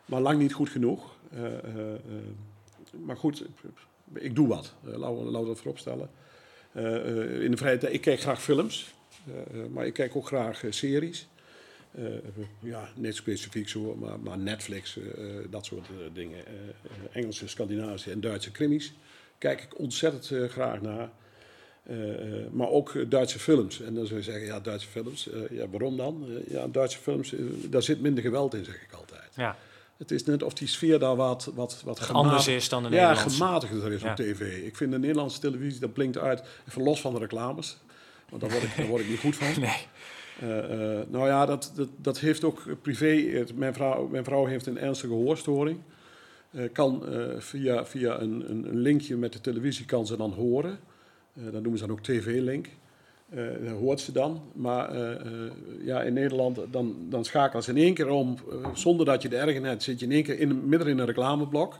maar 0.05 0.21
lang 0.21 0.39
niet 0.39 0.53
goed 0.53 0.69
genoeg. 0.69 1.17
Uh, 1.35 1.43
maar 3.05 3.17
goed, 3.17 3.45
ik 4.15 4.35
doe 4.35 4.49
wat. 4.49 4.75
laten 4.83 5.25
we 5.25 5.33
dat 5.33 5.59
voorop 5.59 5.79
stellen. 5.79 6.11
in 7.43 7.51
de 7.51 7.57
vrije 7.57 7.79
tijd, 7.79 7.93
ik 7.93 8.01
kijk 8.01 8.21
graag 8.21 8.43
films, 8.43 8.95
maar 9.71 9.87
ik 9.87 9.93
kijk 9.93 10.17
ook 10.17 10.27
graag 10.27 10.63
series. 10.71 11.29
ja, 12.59 12.89
net 12.97 13.15
specifiek 13.15 13.69
zo, 13.69 13.95
maar, 13.95 14.21
maar 14.21 14.39
Netflix, 14.39 14.99
dat 15.51 15.65
soort 15.67 15.89
dingen. 16.13 16.45
Engelse, 17.13 17.49
Scandinavische 17.49 18.11
en 18.11 18.21
Duitse 18.21 18.51
krimis. 18.51 18.95
Kijk 19.39 19.63
ik 19.63 19.79
ontzettend 19.79 20.51
graag 20.51 20.81
naar. 20.81 21.11
Uh, 21.91 21.97
maar 22.51 22.69
ook 22.69 23.11
Duitse 23.11 23.39
films. 23.39 23.81
En 23.81 23.95
dan 23.95 24.07
zou 24.07 24.19
je 24.19 24.25
zeggen, 24.25 24.47
ja, 24.47 24.61
Duitse 24.61 24.89
films, 24.89 25.29
uh, 25.29 25.59
ja, 25.59 25.69
waarom 25.69 25.97
dan? 25.97 26.25
Uh, 26.29 26.51
ja, 26.51 26.67
Duitse 26.67 26.99
films, 26.99 27.35
daar 27.69 27.83
zit 27.83 28.01
minder 28.01 28.23
geweld 28.23 28.55
in, 28.55 28.65
zeg 28.65 28.75
ik 28.75 28.93
altijd. 28.93 29.33
Ja. 29.37 29.57
Het 29.97 30.11
is 30.11 30.25
net 30.25 30.43
of 30.43 30.55
die 30.55 30.69
sfeer 30.69 30.99
daar 30.99 31.17
wat, 31.17 31.51
wat, 31.55 31.83
wat 31.85 32.09
anders 32.09 32.49
is 32.49 32.69
dan 32.69 32.83
de 32.83 32.89
ja. 32.89 33.11
Ja, 33.11 33.15
gematigder 33.15 33.93
is 33.93 34.03
op 34.03 34.17
tv. 34.17 34.67
Ik 34.67 34.77
vind 34.77 34.93
de 34.93 34.99
Nederlandse 34.99 35.41
televisie, 35.41 35.81
dat 35.81 35.93
blinkt 35.93 36.19
uit, 36.19 36.43
even 36.69 36.83
los 36.83 37.01
van 37.01 37.13
de 37.13 37.19
reclames. 37.19 37.77
Want 38.29 38.43
daar 38.43 38.51
word 38.51 38.63
ik, 38.63 38.77
daar 38.77 38.87
word 38.87 39.03
ik 39.03 39.09
niet 39.09 39.21
goed 39.21 39.37
van. 39.37 39.47
nee. 39.61 39.87
nou 41.09 41.27
ja, 41.27 41.47
dat, 41.47 41.73
dat, 41.75 41.89
dat 41.97 42.19
heeft 42.19 42.45
ook 42.45 42.63
privé... 42.83 43.45
Mijn 43.55 43.75
vrouw, 43.75 44.07
mijn 44.07 44.25
vrouw 44.25 44.45
heeft 44.45 44.67
een 44.67 44.79
ernstige 44.79 45.13
hoorstoring. 45.13 45.79
kan 46.73 47.05
via, 47.39 47.87
via 47.87 48.21
een, 48.21 48.51
een, 48.51 48.69
een 48.69 48.79
linkje 48.79 49.17
met 49.17 49.33
de 49.33 49.41
televisie 49.41 49.85
kan 49.85 50.07
ze 50.07 50.17
dan 50.17 50.33
horen... 50.33 50.79
Uh, 51.35 51.45
dat 51.45 51.63
noemen 51.63 51.79
ze 51.79 51.87
dan 51.87 51.97
ook 51.97 52.03
TV-link. 52.03 52.69
Uh, 53.35 53.47
dat 53.65 53.79
hoort 53.79 54.01
ze 54.01 54.13
dan. 54.13 54.43
Maar 54.53 54.97
uh, 54.97 55.51
ja, 55.81 56.03
in 56.03 56.13
Nederland 56.13 56.61
dan, 56.71 56.97
dan 57.09 57.25
schakelen 57.25 57.63
ze 57.63 57.71
in 57.71 57.77
één 57.77 57.95
keer 57.95 58.09
om, 58.09 58.37
zonder 58.75 59.07
dat 59.07 59.23
je 59.23 59.29
de 59.29 59.37
hebt, 59.37 59.83
zit 59.83 60.01
je 60.01 60.07
in 60.07 60.13
één 60.13 60.23
keer 60.23 60.39
in, 60.39 60.69
midden 60.69 60.89
in 60.89 60.99
een 60.99 61.07
reclameblok. 61.07 61.79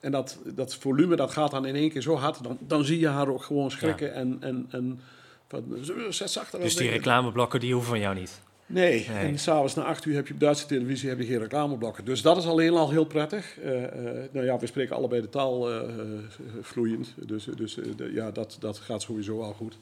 En 0.00 0.10
dat, 0.10 0.38
dat 0.44 0.74
volume 0.74 1.16
dat 1.16 1.30
gaat 1.30 1.50
dan 1.50 1.66
in 1.66 1.74
één 1.74 1.90
keer 1.90 2.02
zo 2.02 2.16
hard, 2.16 2.42
dan, 2.42 2.58
dan 2.60 2.84
zie 2.84 2.98
je 2.98 3.08
haar 3.08 3.28
ook 3.28 3.42
gewoon 3.42 3.70
schrikken. 3.70 4.06
Ja. 4.06 4.12
En, 4.12 4.36
en, 4.40 4.66
en 4.70 5.00
van, 5.46 5.64
zet 6.10 6.30
zachter. 6.30 6.60
Dus 6.60 6.76
die 6.76 6.90
reclameblokken 6.90 7.60
die 7.60 7.72
hoeven 7.72 7.90
van 7.90 8.00
jou 8.00 8.14
niet? 8.14 8.40
Nee, 8.66 9.06
nee. 9.08 9.18
en 9.18 9.38
s'avonds 9.38 9.74
na 9.74 9.82
acht 9.82 10.04
uur 10.04 10.14
heb 10.14 10.26
je 10.26 10.34
op 10.34 10.40
Duitse 10.40 10.66
televisie 10.66 11.08
heb 11.08 11.18
je 11.18 11.24
geen 11.24 11.38
reclameblokken. 11.38 12.04
Dus 12.04 12.22
dat 12.22 12.36
is 12.36 12.46
alleen 12.46 12.72
al 12.72 12.90
heel 12.90 13.04
prettig. 13.04 13.56
Uh, 13.64 13.70
nou 14.32 14.46
ja, 14.46 14.58
we 14.58 14.66
spreken 14.66 14.96
allebei 14.96 15.20
de 15.20 15.28
taal 15.28 15.68
vloeiend. 16.60 17.14
Dus, 17.16 17.44
dus 17.56 17.78
ja, 18.12 18.30
dat, 18.30 18.56
dat 18.60 18.78
gaat 18.78 19.02
sowieso 19.02 19.40
al 19.40 19.52
goed. 19.52 19.78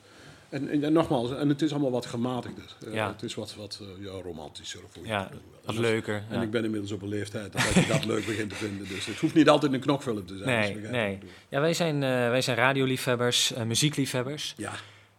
En, 0.49 0.83
en, 0.83 0.93
nogmaals, 0.93 1.35
en 1.35 1.49
het 1.49 1.63
is 1.63 1.71
allemaal 1.71 1.91
wat 1.91 2.07
gematigder. 2.07 2.77
Ja. 2.93 3.13
Het 3.13 3.23
is 3.23 3.35
wat, 3.35 3.55
wat 3.55 3.81
ja, 3.99 4.11
romantischer. 4.11 4.81
Ja, 5.03 5.31
wat 5.65 5.79
leuker. 5.79 6.23
En 6.31 6.43
ik 6.43 6.51
ben 6.51 6.65
inmiddels 6.65 6.93
op 6.93 7.03
een 7.03 7.09
leeftijd 7.09 7.53
dat 7.53 7.63
je 7.75 7.87
dat 7.87 8.05
leuk 8.05 8.27
begint 8.27 8.51
te 8.51 8.57
vinden. 8.57 8.89
Dus 8.89 9.07
het 9.07 9.19
hoeft 9.19 9.35
niet 9.35 9.49
altijd 9.49 9.73
een 9.73 9.81
knokfilm 9.81 10.27
te 10.27 10.37
zijn. 10.37 10.81
Nee, 10.81 10.91
nee. 10.91 11.19
Ja, 11.49 11.61
wij 11.61 11.75
zijn, 11.75 12.01
wij 12.01 12.41
zijn 12.41 12.57
radioliefhebbers, 12.57 13.53
muziekliefhebbers. 13.67 14.55
Ja. 14.57 14.73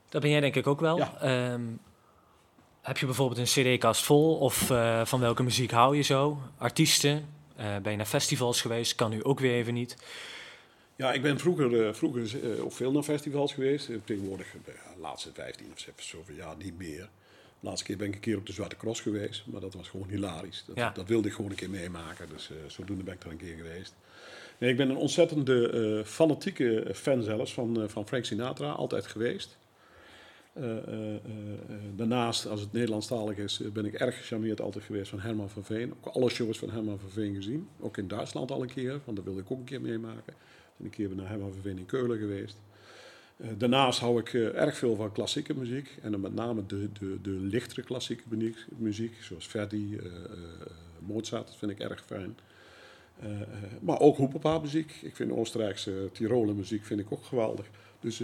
Dat 0.09 0.21
ben 0.21 0.31
jij 0.31 0.39
denk 0.39 0.55
ik 0.55 0.67
ook 0.67 0.79
wel. 0.79 0.97
Ja. 0.97 1.51
Um, 1.53 1.79
heb 2.83 2.97
je 2.97 3.05
bijvoorbeeld 3.05 3.39
een 3.39 3.63
cd-kast 3.63 4.03
vol? 4.03 4.37
Of 4.37 4.69
uh, 4.69 5.05
van 5.05 5.19
welke 5.19 5.43
muziek 5.43 5.71
hou 5.71 5.95
je 5.95 6.01
zo? 6.01 6.41
Artiesten? 6.57 7.25
Uh, 7.59 7.77
ben 7.77 7.91
je 7.91 7.97
naar 7.97 8.05
festivals 8.05 8.61
geweest? 8.61 8.95
Kan 8.95 9.09
nu 9.09 9.23
ook 9.23 9.39
weer 9.39 9.53
even 9.53 9.73
niet. 9.73 9.97
Ja, 10.95 11.13
ik 11.13 11.21
ben 11.21 11.39
vroeger, 11.39 11.71
uh, 11.71 11.93
vroeger 11.93 12.61
ook 12.61 12.73
veel 12.73 12.91
naar 12.91 13.03
festivals 13.03 13.53
geweest. 13.53 13.89
Tegenwoordig, 14.05 14.47
de 14.65 14.73
laatste 15.01 15.29
15 15.33 15.65
of 15.73 15.85
zoveel 15.95 16.35
jaar 16.35 16.55
niet 16.57 16.77
meer. 16.77 17.09
De 17.59 17.69
laatste 17.69 17.85
keer 17.85 17.97
ben 17.97 18.07
ik 18.07 18.13
een 18.13 18.19
keer 18.19 18.37
op 18.37 18.45
de 18.45 18.53
Zwarte 18.53 18.75
Cross 18.75 19.01
geweest. 19.01 19.43
Maar 19.45 19.61
dat 19.61 19.73
was 19.73 19.87
gewoon 19.87 20.09
hilarisch. 20.09 20.63
Dat, 20.67 20.75
ja. 20.75 20.91
dat 20.91 21.07
wilde 21.07 21.27
ik 21.27 21.33
gewoon 21.33 21.49
een 21.49 21.57
keer 21.57 21.69
meemaken. 21.69 22.29
Dus 22.29 22.51
zodoende 22.67 23.03
ben 23.03 23.13
ik 23.13 23.23
er 23.23 23.31
een 23.31 23.37
keer 23.37 23.55
geweest. 23.55 23.93
Nee, 24.57 24.69
ik 24.69 24.77
ben 24.77 24.89
een 24.89 24.95
ontzettende 24.95 26.03
fanatieke 26.05 26.91
fan 26.93 27.23
zelfs 27.23 27.53
van, 27.53 27.85
van 27.89 28.07
Frank 28.07 28.25
Sinatra. 28.25 28.71
Altijd 28.71 29.07
geweest. 29.07 29.57
Uh, 30.57 30.65
uh, 30.65 31.15
daarnaast, 31.95 32.47
als 32.47 32.61
het 32.61 32.71
Nederlandstalig 32.71 33.37
is, 33.37 33.61
ben 33.73 33.85
ik 33.85 33.93
erg 33.93 34.17
gecharmeerd 34.17 34.61
altijd 34.61 34.83
geweest 34.83 35.09
van 35.09 35.19
Herman 35.19 35.49
van 35.49 35.63
Veen. 35.63 35.93
Ook 35.93 36.15
alle 36.15 36.29
shows 36.29 36.59
van 36.59 36.69
Herman 36.69 36.99
van 36.99 37.09
Veen 37.09 37.35
gezien. 37.35 37.67
Ook 37.79 37.97
in 37.97 38.07
Duitsland 38.07 38.51
al 38.51 38.61
een 38.61 38.73
keer, 38.73 38.99
want 39.05 39.17
dat 39.17 39.25
wilde 39.25 39.41
ik 39.41 39.51
ook 39.51 39.59
een 39.59 39.63
keer 39.63 39.81
meemaken. 39.81 40.33
een 40.83 40.89
keer 40.89 41.15
naar 41.15 41.29
Herman 41.29 41.53
van 41.53 41.61
Veen 41.61 41.77
in 41.77 41.85
Keulen 41.85 42.17
geweest. 42.17 42.57
daarnaast 43.57 43.99
hou 43.99 44.19
ik 44.19 44.33
erg 44.33 44.77
veel 44.77 44.95
van 44.95 45.11
klassieke 45.11 45.53
muziek. 45.53 45.97
En 46.01 46.11
dan 46.11 46.21
met 46.21 46.33
name 46.33 46.65
de, 46.65 46.89
de, 46.99 47.21
de 47.21 47.29
lichtere 47.29 47.83
klassieke 47.83 48.53
muziek, 48.77 49.15
zoals 49.21 49.47
Verdi, 49.47 49.99
Mozart, 50.99 51.47
dat 51.47 51.57
vind 51.57 51.71
ik 51.71 51.79
erg 51.79 52.03
fijn. 52.05 52.37
maar 53.79 53.99
ook 53.99 54.17
hoepelpaapmuziek. 54.17 54.99
Ik 55.01 55.15
vind 55.15 55.31
Oostenrijkse 55.31 56.09
Tiroler 56.11 56.55
muziek 56.55 56.85
vind 56.85 56.99
ik 56.99 57.11
ook 57.11 57.23
geweldig. 57.23 57.69
Dus 57.99 58.21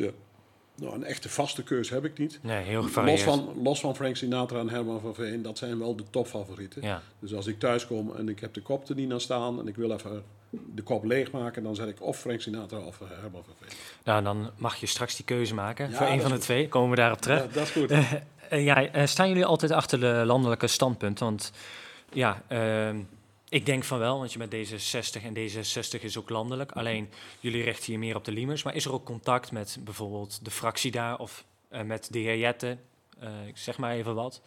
nou, 0.79 0.93
een 0.95 1.03
echte 1.03 1.29
vaste 1.29 1.63
keus 1.63 1.89
heb 1.89 2.05
ik 2.05 2.17
niet. 2.17 2.39
Nee, 2.41 2.63
heel 2.63 2.81
los 2.95 3.21
van, 3.21 3.53
los 3.63 3.79
van 3.79 3.95
Frank 3.95 4.15
Sinatra 4.15 4.59
en 4.59 4.69
Herman 4.69 5.01
van 5.01 5.15
Veen, 5.15 5.41
dat 5.41 5.57
zijn 5.57 5.79
wel 5.79 5.95
de 5.95 6.03
topfavorieten. 6.09 6.81
Ja. 6.81 7.01
Dus 7.19 7.33
als 7.33 7.47
ik 7.47 7.59
thuis 7.59 7.87
kom 7.87 8.15
en 8.15 8.29
ik 8.29 8.39
heb 8.39 8.53
de 8.53 8.61
kop 8.61 8.89
er 8.89 8.95
niet 8.95 9.11
aan 9.11 9.21
staan 9.21 9.59
en 9.59 9.67
ik 9.67 9.75
wil 9.75 9.91
even 9.91 10.23
de 10.49 10.81
kop 10.81 11.03
leegmaken, 11.03 11.63
dan 11.63 11.75
zet 11.75 11.87
ik 11.87 12.01
of 12.01 12.19
Frank 12.19 12.41
Sinatra 12.41 12.77
of 12.77 12.99
Herman 12.99 13.43
van 13.43 13.53
Veen. 13.59 13.77
Nou, 14.03 14.23
dan 14.23 14.51
mag 14.57 14.75
je 14.75 14.85
straks 14.85 15.15
die 15.15 15.25
keuze 15.25 15.53
maken 15.53 15.93
voor 15.93 16.07
een 16.07 16.21
van 16.21 16.31
de 16.31 16.37
twee. 16.37 16.67
Komen 16.67 16.89
we 16.89 16.95
daarop 16.95 17.21
terug. 17.21 17.39
Ja, 17.39 17.47
dat 17.53 17.63
is 17.63 17.71
goed. 17.71 17.91
Uh, 17.91 18.65
ja, 18.65 19.05
staan 19.05 19.27
jullie 19.27 19.45
altijd 19.45 19.71
achter 19.71 19.99
de 19.99 20.23
landelijke 20.25 20.67
standpunt? 20.67 21.19
Want 21.19 21.51
ja, 22.13 22.41
uh, 22.51 22.89
ik 23.49 23.65
denk 23.65 23.83
van 23.83 23.99
wel, 23.99 24.17
want 24.17 24.33
je 24.33 24.39
met 24.39 24.55
D66 24.55 25.23
en 25.23 25.33
D66 25.33 26.01
is 26.01 26.17
ook 26.17 26.29
landelijk. 26.29 26.71
Alleen 26.71 27.09
jullie 27.39 27.63
richten 27.63 27.93
je 27.93 27.99
meer 27.99 28.15
op 28.15 28.25
de 28.25 28.31
Liemers. 28.31 28.63
Maar 28.63 28.75
is 28.75 28.85
er 28.85 28.93
ook 28.93 29.05
contact 29.05 29.51
met 29.51 29.77
bijvoorbeeld 29.83 30.45
de 30.45 30.51
fractie 30.51 30.91
daar 30.91 31.19
of 31.19 31.45
uh, 31.71 31.81
met 31.81 32.07
de 32.11 32.19
heer 32.19 32.37
Jette? 32.37 32.77
Uh, 33.23 33.29
zeg 33.53 33.77
maar 33.77 33.93
even 33.93 34.15
wat. 34.15 34.41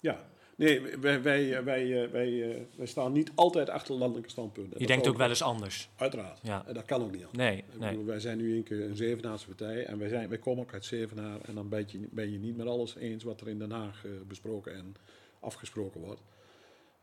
Ja, 0.00 0.28
nee, 0.56 0.80
wij, 0.80 1.22
wij, 1.22 1.64
wij, 1.64 2.10
wij, 2.10 2.66
wij 2.76 2.86
staan 2.86 3.12
niet 3.12 3.30
altijd 3.34 3.68
achter 3.70 3.94
landelijke 3.94 4.30
standpunten. 4.30 4.80
Je 4.80 4.86
denkt 4.86 5.08
ook 5.08 5.16
wel 5.16 5.28
eens 5.28 5.42
anders. 5.42 5.88
Uiteraard. 5.96 6.38
Ja. 6.42 6.64
En 6.66 6.74
dat 6.74 6.84
kan 6.84 7.02
ook 7.02 7.10
niet 7.10 7.24
anders. 7.24 7.44
Nee, 7.44 7.64
nee. 7.78 7.90
Bedoel, 7.90 8.04
wij 8.04 8.20
zijn 8.20 8.38
nu 8.38 8.56
een, 8.56 8.62
keer 8.62 8.80
een 8.80 8.96
Zevenaarse 8.96 9.46
partij 9.46 9.84
en 9.84 9.98
wij, 9.98 10.08
zijn, 10.08 10.28
wij 10.28 10.38
komen 10.38 10.62
ook 10.62 10.72
uit 10.72 10.84
Zevenaar. 10.84 11.40
En 11.40 11.54
dan 11.54 11.68
ben 11.68 11.84
je, 11.86 12.08
ben 12.10 12.32
je 12.32 12.38
niet 12.38 12.56
met 12.56 12.66
alles 12.66 12.96
eens 12.96 13.24
wat 13.24 13.40
er 13.40 13.48
in 13.48 13.58
Den 13.58 13.70
Haag 13.70 14.04
uh, 14.04 14.12
besproken 14.28 14.74
en 14.74 14.94
afgesproken 15.40 16.00
wordt. 16.00 16.20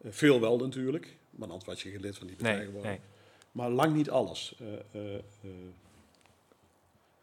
Uh, 0.02 0.12
veel 0.12 0.40
wel 0.40 0.58
natuurlijk, 0.58 1.18
maar 1.30 1.48
anders 1.48 1.66
was 1.66 1.84
je 1.84 1.90
geen 1.90 2.02
lid 2.02 2.18
van 2.18 2.28
die 2.28 2.36
partij 2.36 2.66
geworden. 2.66 2.92
Nee. 2.92 3.00
Maar 3.52 3.70
lang 3.70 3.96
niet 3.96 4.10
alles. 4.10 4.56
Uh, 4.94 5.02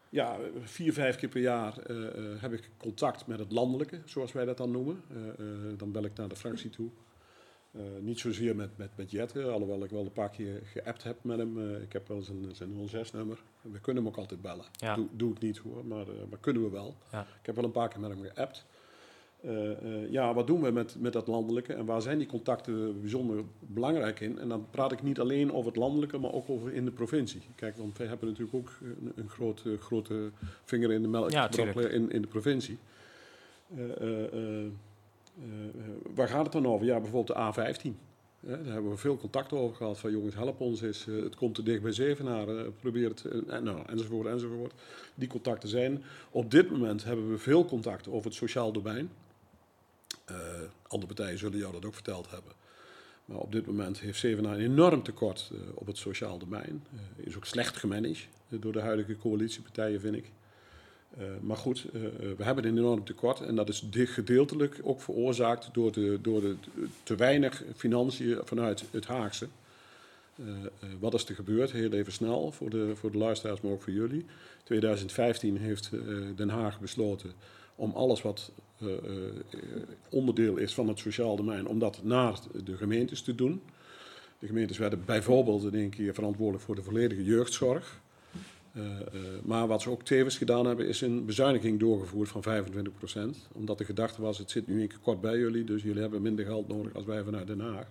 ja, 0.09 0.37
vier, 0.63 0.93
vijf 0.93 1.15
keer 1.15 1.29
per 1.29 1.41
jaar 1.41 1.73
heb 2.39 2.53
ik 2.53 2.69
contact 2.77 3.27
met 3.27 3.39
het 3.39 3.51
landelijke, 3.51 4.01
zoals 4.05 4.31
wij 4.31 4.45
dat 4.45 4.57
dan 4.57 4.71
noemen. 4.71 5.01
dan 5.77 5.91
bel 5.91 6.03
ik 6.03 6.15
naar 6.15 6.27
de 6.27 6.35
fractie 6.35 6.69
toe. 6.69 6.89
niet 7.99 8.19
zozeer 8.19 8.55
met, 8.55 8.77
met, 8.77 8.89
met 8.95 9.11
Jette, 9.11 9.43
alhoewel 9.43 9.83
ik 9.83 9.89
wel 9.89 10.05
een 10.05 10.11
paar 10.11 10.29
keer 10.29 10.61
geappt 10.63 11.03
heb 11.03 11.23
met 11.23 11.37
hem. 11.37 11.75
ik 11.81 11.93
heb 11.93 12.07
wel 12.07 12.21
zijn, 12.21 12.55
zijn 12.55 12.89
06-nummer. 12.89 13.37
We 13.61 13.79
kunnen 13.79 14.03
hem 14.03 14.11
ook 14.11 14.19
altijd 14.19 14.41
bellen. 14.41 14.65
Ja. 14.71 14.95
Doe, 14.95 15.07
doe 15.11 15.31
ik 15.31 15.39
niet 15.39 15.57
hoor, 15.57 15.85
maar, 15.85 16.05
maar 16.29 16.39
kunnen 16.39 16.63
we 16.63 16.69
wel. 16.69 16.95
Ja. 17.11 17.21
Ik 17.21 17.45
heb 17.45 17.55
wel 17.55 17.63
een 17.63 17.71
paar 17.71 17.89
keer 17.89 17.99
met 17.99 18.09
hem 18.09 18.21
geappt. 18.21 18.65
Uh, 19.45 19.69
uh, 19.83 20.11
ja, 20.11 20.33
wat 20.33 20.47
doen 20.47 20.61
we 20.61 20.71
met, 20.71 20.95
met 20.99 21.13
dat 21.13 21.27
landelijke 21.27 21.73
en 21.73 21.85
waar 21.85 22.01
zijn 22.01 22.17
die 22.17 22.27
contacten 22.27 23.01
bijzonder 23.01 23.43
belangrijk 23.59 24.19
in? 24.19 24.39
En 24.39 24.49
dan 24.49 24.65
praat 24.69 24.91
ik 24.91 25.03
niet 25.03 25.19
alleen 25.19 25.53
over 25.53 25.71
het 25.71 25.79
landelijke, 25.79 26.17
maar 26.17 26.33
ook 26.33 26.49
over 26.49 26.73
in 26.73 26.85
de 26.85 26.91
provincie. 26.91 27.41
Kijk, 27.55 27.77
want 27.77 27.97
wij 27.97 28.07
hebben 28.07 28.27
natuurlijk 28.27 28.55
ook 28.55 28.71
een, 28.81 29.11
een 29.15 29.29
grote, 29.29 29.77
grote 29.77 30.31
vinger 30.63 30.91
in 30.91 31.01
de 31.01 31.07
melk 31.07 31.31
ja, 31.31 31.49
in, 31.51 32.11
in 32.11 32.21
de 32.21 32.27
provincie. 32.27 32.77
Uh, 33.77 34.67
waar 36.15 36.27
gaat 36.27 36.43
het 36.43 36.51
dan 36.51 36.67
over? 36.67 36.85
Ja, 36.85 36.99
bijvoorbeeld 36.99 37.37
de 37.37 37.53
A15. 37.53 37.95
daar 38.39 38.73
hebben 38.73 38.91
we 38.91 38.97
veel 38.97 39.17
contact 39.17 39.53
over 39.53 39.75
gehad 39.75 39.99
van 39.99 40.11
jongens, 40.11 40.35
help 40.35 40.59
ons 40.59 40.81
eens. 40.81 41.05
het 41.05 41.35
komt 41.35 41.55
te 41.55 41.63
dicht 41.63 41.81
bij 41.81 41.91
Zevenaar, 41.91 42.45
probeer 42.79 43.09
het, 43.09 43.23
nou, 43.63 43.79
enzovoort, 43.87 44.27
enzovoort. 44.27 44.73
Die 45.15 45.27
contacten 45.27 45.69
zijn. 45.69 46.03
Op 46.31 46.51
dit 46.51 46.71
moment 46.71 47.03
hebben 47.03 47.29
we 47.29 47.37
veel 47.37 47.65
contact 47.65 48.07
over 48.07 48.25
het 48.25 48.33
sociaal 48.33 48.71
domein. 48.71 49.09
Uh, 50.31 50.37
andere 50.87 51.13
partijen 51.13 51.37
zullen 51.37 51.57
jou 51.57 51.71
dat 51.71 51.85
ook 51.85 51.93
verteld 51.93 52.29
hebben. 52.29 52.51
Maar 53.25 53.37
op 53.37 53.51
dit 53.51 53.65
moment 53.65 53.99
heeft 53.99 54.19
Zevenaar 54.19 54.53
een 54.53 54.63
enorm 54.63 55.03
tekort 55.03 55.49
uh, 55.53 55.59
op 55.73 55.87
het 55.87 55.97
sociaal 55.97 56.37
domein. 56.37 56.83
Uh, 56.93 57.25
is 57.25 57.35
ook 57.35 57.45
slecht 57.45 57.77
gemanaged 57.77 58.27
door 58.47 58.73
de 58.73 58.79
huidige 58.79 59.17
coalitiepartijen, 59.17 59.99
vind 59.99 60.15
ik. 60.15 60.31
maar 61.41 61.57
goed, 61.57 61.85
we 62.37 62.43
hebben 62.43 62.65
een 62.65 62.77
enorm 62.77 63.03
tekort 63.03 63.41
en 63.41 63.55
dat 63.55 63.69
is 63.69 63.87
gedeeltelijk 63.91 64.79
ook 64.83 65.01
veroorzaakt 65.01 65.69
door, 65.73 65.91
de, 65.91 66.19
door 66.21 66.41
de, 66.41 66.55
te 67.03 67.15
weinig 67.15 67.63
financiën 67.75 68.39
vanuit 68.43 68.83
het 68.91 69.05
Haagse. 69.05 69.47
wat 70.99 71.13
is 71.13 71.25
er 71.25 71.35
gebeurd? 71.35 71.71
Heel 71.71 71.91
even 71.91 72.13
snel 72.13 72.51
voor 72.51 72.69
de, 72.69 72.95
voor 72.95 73.11
de 73.11 73.17
luisteraars, 73.17 73.61
maar 73.61 73.71
ook 73.71 73.81
voor 73.81 73.93
jullie. 73.93 74.25
2015 74.63 75.57
heeft 75.57 75.89
Den 76.35 76.49
Haag 76.49 76.79
besloten 76.79 77.33
om 77.75 77.91
alles 77.91 78.21
wat 78.21 78.51
onderdeel 80.09 80.57
is 80.57 80.73
van 80.73 80.87
het 80.87 80.99
sociaal 80.99 81.35
domein, 81.35 81.67
om 81.67 81.79
dat 81.79 81.99
naar 82.03 82.39
de 82.63 82.77
gemeentes 82.77 83.21
te 83.21 83.35
doen. 83.35 83.61
De 84.39 84.47
gemeentes 84.47 84.77
werden 84.77 85.05
bijvoorbeeld 85.05 85.63
in 85.63 85.79
één 85.79 85.89
keer 85.89 86.13
verantwoordelijk 86.13 86.63
voor 86.63 86.75
de 86.75 86.83
volledige 86.83 87.23
jeugdzorg. 87.23 88.03
Uh, 88.77 88.83
maar 89.43 89.67
wat 89.67 89.81
ze 89.81 89.89
ook 89.89 90.03
tevens 90.03 90.37
gedaan 90.37 90.65
hebben, 90.65 90.87
is 90.87 91.01
een 91.01 91.25
bezuiniging 91.25 91.79
doorgevoerd 91.79 92.29
van 92.29 92.43
25%. 92.43 93.47
Omdat 93.51 93.77
de 93.77 93.85
gedachte 93.85 94.21
was, 94.21 94.37
het 94.37 94.51
zit 94.51 94.67
nu 94.67 94.81
een 94.81 94.87
keer 94.87 94.99
kort 94.99 95.21
bij 95.21 95.37
jullie, 95.37 95.63
dus 95.63 95.83
jullie 95.83 96.01
hebben 96.01 96.21
minder 96.21 96.45
geld 96.45 96.67
nodig 96.67 96.93
als 96.93 97.05
wij 97.05 97.23
vanuit 97.23 97.47
Den 97.47 97.59
Haag. 97.59 97.87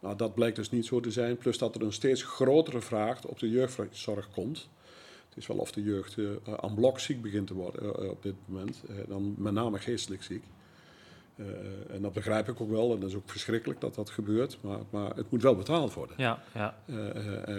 Nou, 0.00 0.16
dat 0.16 0.34
blijkt 0.34 0.56
dus 0.56 0.70
niet 0.70 0.86
zo 0.86 1.00
te 1.00 1.10
zijn. 1.10 1.36
Plus 1.36 1.58
dat 1.58 1.74
er 1.74 1.82
een 1.82 1.92
steeds 1.92 2.22
grotere 2.22 2.80
vraag 2.80 3.26
op 3.26 3.38
de 3.38 3.50
jeugdzorg 3.50 4.30
komt. 4.30 4.68
Het 5.36 5.44
is 5.44 5.50
wel 5.50 5.60
of 5.62 5.72
de 5.72 5.82
jeugd 5.82 6.16
uh, 6.16 6.30
aan 6.56 6.74
blok 6.74 7.00
ziek 7.00 7.22
begint 7.22 7.46
te 7.46 7.54
worden 7.54 7.82
uh, 7.82 8.10
op 8.10 8.22
dit 8.22 8.34
moment. 8.44 8.82
Uh, 8.90 8.96
dan 9.08 9.34
met 9.38 9.52
name 9.52 9.78
geestelijk 9.78 10.22
ziek. 10.22 10.44
en 11.90 12.02
dat 12.02 12.12
begrijp 12.12 12.48
ik 12.48 12.60
ook 12.60 12.70
wel. 12.70 12.94
En 12.94 13.00
dat 13.00 13.08
is 13.08 13.14
ook 13.14 13.30
verschrikkelijk 13.30 13.80
dat 13.80 13.94
dat 13.94 14.10
gebeurt. 14.10 14.58
Maar, 14.60 14.78
maar 14.90 15.16
het 15.16 15.30
moet 15.30 15.42
wel 15.42 15.56
betaald 15.56 15.94
worden. 15.94 16.16
Ja, 16.18 16.42
ja. 16.54 16.74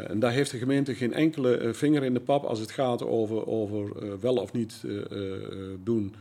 en 0.08 0.20
daar 0.20 0.32
heeft 0.32 0.52
de 0.52 0.58
gemeente 0.58 0.96
geen 0.96 1.14
enkele 1.14 1.74
vinger 1.74 2.04
in 2.04 2.14
de 2.14 2.20
pap 2.20 2.44
als 2.44 2.60
het 2.60 2.72
gaat 2.72 3.04
over, 3.04 3.48
over 3.48 4.20
wel 4.20 4.36
of 4.36 4.54
niet 4.54 4.84
doen. 5.84 6.16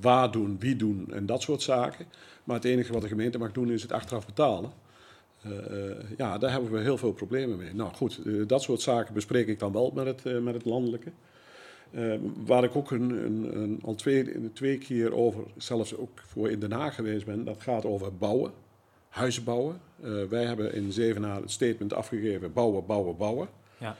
waar 0.00 0.30
doen, 0.30 0.56
wie 0.58 0.76
doen 0.76 1.12
en 1.12 1.26
dat 1.26 1.42
soort 1.42 1.62
zaken. 1.62 2.06
Maar 2.44 2.56
het 2.56 2.64
enige 2.64 2.92
wat 2.92 3.02
de 3.02 3.08
gemeente 3.08 3.38
mag 3.38 3.52
doen 3.52 3.70
is 3.70 3.82
het 3.82 3.92
achteraf 3.92 4.26
betalen. 4.26 4.70
Uh, 5.46 5.94
ja, 6.16 6.38
daar 6.38 6.50
hebben 6.50 6.70
we 6.70 6.80
heel 6.80 6.98
veel 6.98 7.12
problemen 7.12 7.58
mee. 7.58 7.74
Nou 7.74 7.94
goed, 7.94 8.20
uh, 8.24 8.46
dat 8.46 8.62
soort 8.62 8.80
zaken 8.80 9.14
bespreek 9.14 9.46
ik 9.46 9.58
dan 9.58 9.72
wel 9.72 9.90
met 9.94 10.06
het, 10.06 10.24
uh, 10.24 10.38
met 10.38 10.54
het 10.54 10.64
landelijke. 10.64 11.10
waar 12.46 12.64
ik 12.64 12.76
ook 12.76 12.90
een, 12.90 13.10
een, 13.10 13.56
een, 13.56 13.80
al 13.84 13.94
twee, 13.94 14.52
twee 14.52 14.78
keer 14.78 15.14
over, 15.14 15.44
zelfs 15.56 15.96
ook 15.96 16.20
voor 16.20 16.50
in 16.50 16.60
Den 16.60 16.72
Haag 16.72 16.94
geweest 16.94 17.24
ben, 17.24 17.44
dat 17.44 17.62
gaat 17.62 17.84
over 17.84 18.16
bouwen, 18.16 18.52
huizen 19.08 19.44
bouwen. 19.44 19.80
wij 20.28 20.44
hebben 20.44 20.74
in 20.74 20.92
Zevenaar 20.92 21.40
het 21.40 21.50
statement 21.50 21.92
afgegeven, 21.92 22.52
bouwen, 22.52 22.86
bouwen, 22.86 23.16
bouwen. 23.16 23.48
Ja. 23.78 23.96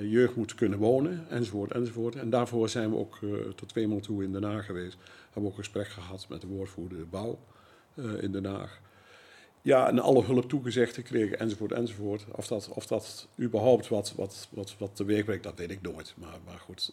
jeugd 0.00 0.36
moet 0.36 0.54
kunnen 0.54 0.78
wonen, 0.78 1.26
enzovoort, 1.28 1.72
enzovoort. 1.72 2.16
En 2.16 2.30
daarvoor 2.30 2.68
zijn 2.68 2.90
we 2.90 2.96
ook 2.96 3.18
tot 3.54 3.68
twee 3.68 3.88
maal 3.88 4.00
toe 4.00 4.24
in 4.24 4.32
Den 4.32 4.42
Haag 4.42 4.66
geweest. 4.66 4.96
Hebben 5.24 5.42
we 5.42 5.48
ook 5.48 5.58
een 5.58 5.64
gesprek 5.64 5.88
gehad 5.88 6.26
met 6.28 6.40
de 6.40 6.46
woordvoerder 6.46 7.08
bouw. 7.08 7.38
in 8.20 8.32
Den 8.32 8.44
Haag. 8.44 8.80
Ja, 9.64 9.88
en 9.88 9.98
alle 9.98 10.24
hulp 10.24 10.48
toegezegd 10.48 10.94
gekregen, 10.94 11.38
enzovoort, 11.38 11.72
enzovoort. 11.72 12.24
Of 12.30 12.46
dat, 12.46 12.68
of 12.68 12.86
dat 12.86 13.28
überhaupt 13.40 13.88
wat, 13.88 14.12
wat, 14.16 14.48
wat, 14.50 14.74
wat 14.78 14.96
teweeg 14.96 15.24
brengt, 15.24 15.42
dat 15.42 15.58
weet 15.58 15.70
ik 15.70 15.82
nooit. 15.82 16.14
Maar, 16.16 16.38
maar 16.44 16.58
goed, 16.58 16.92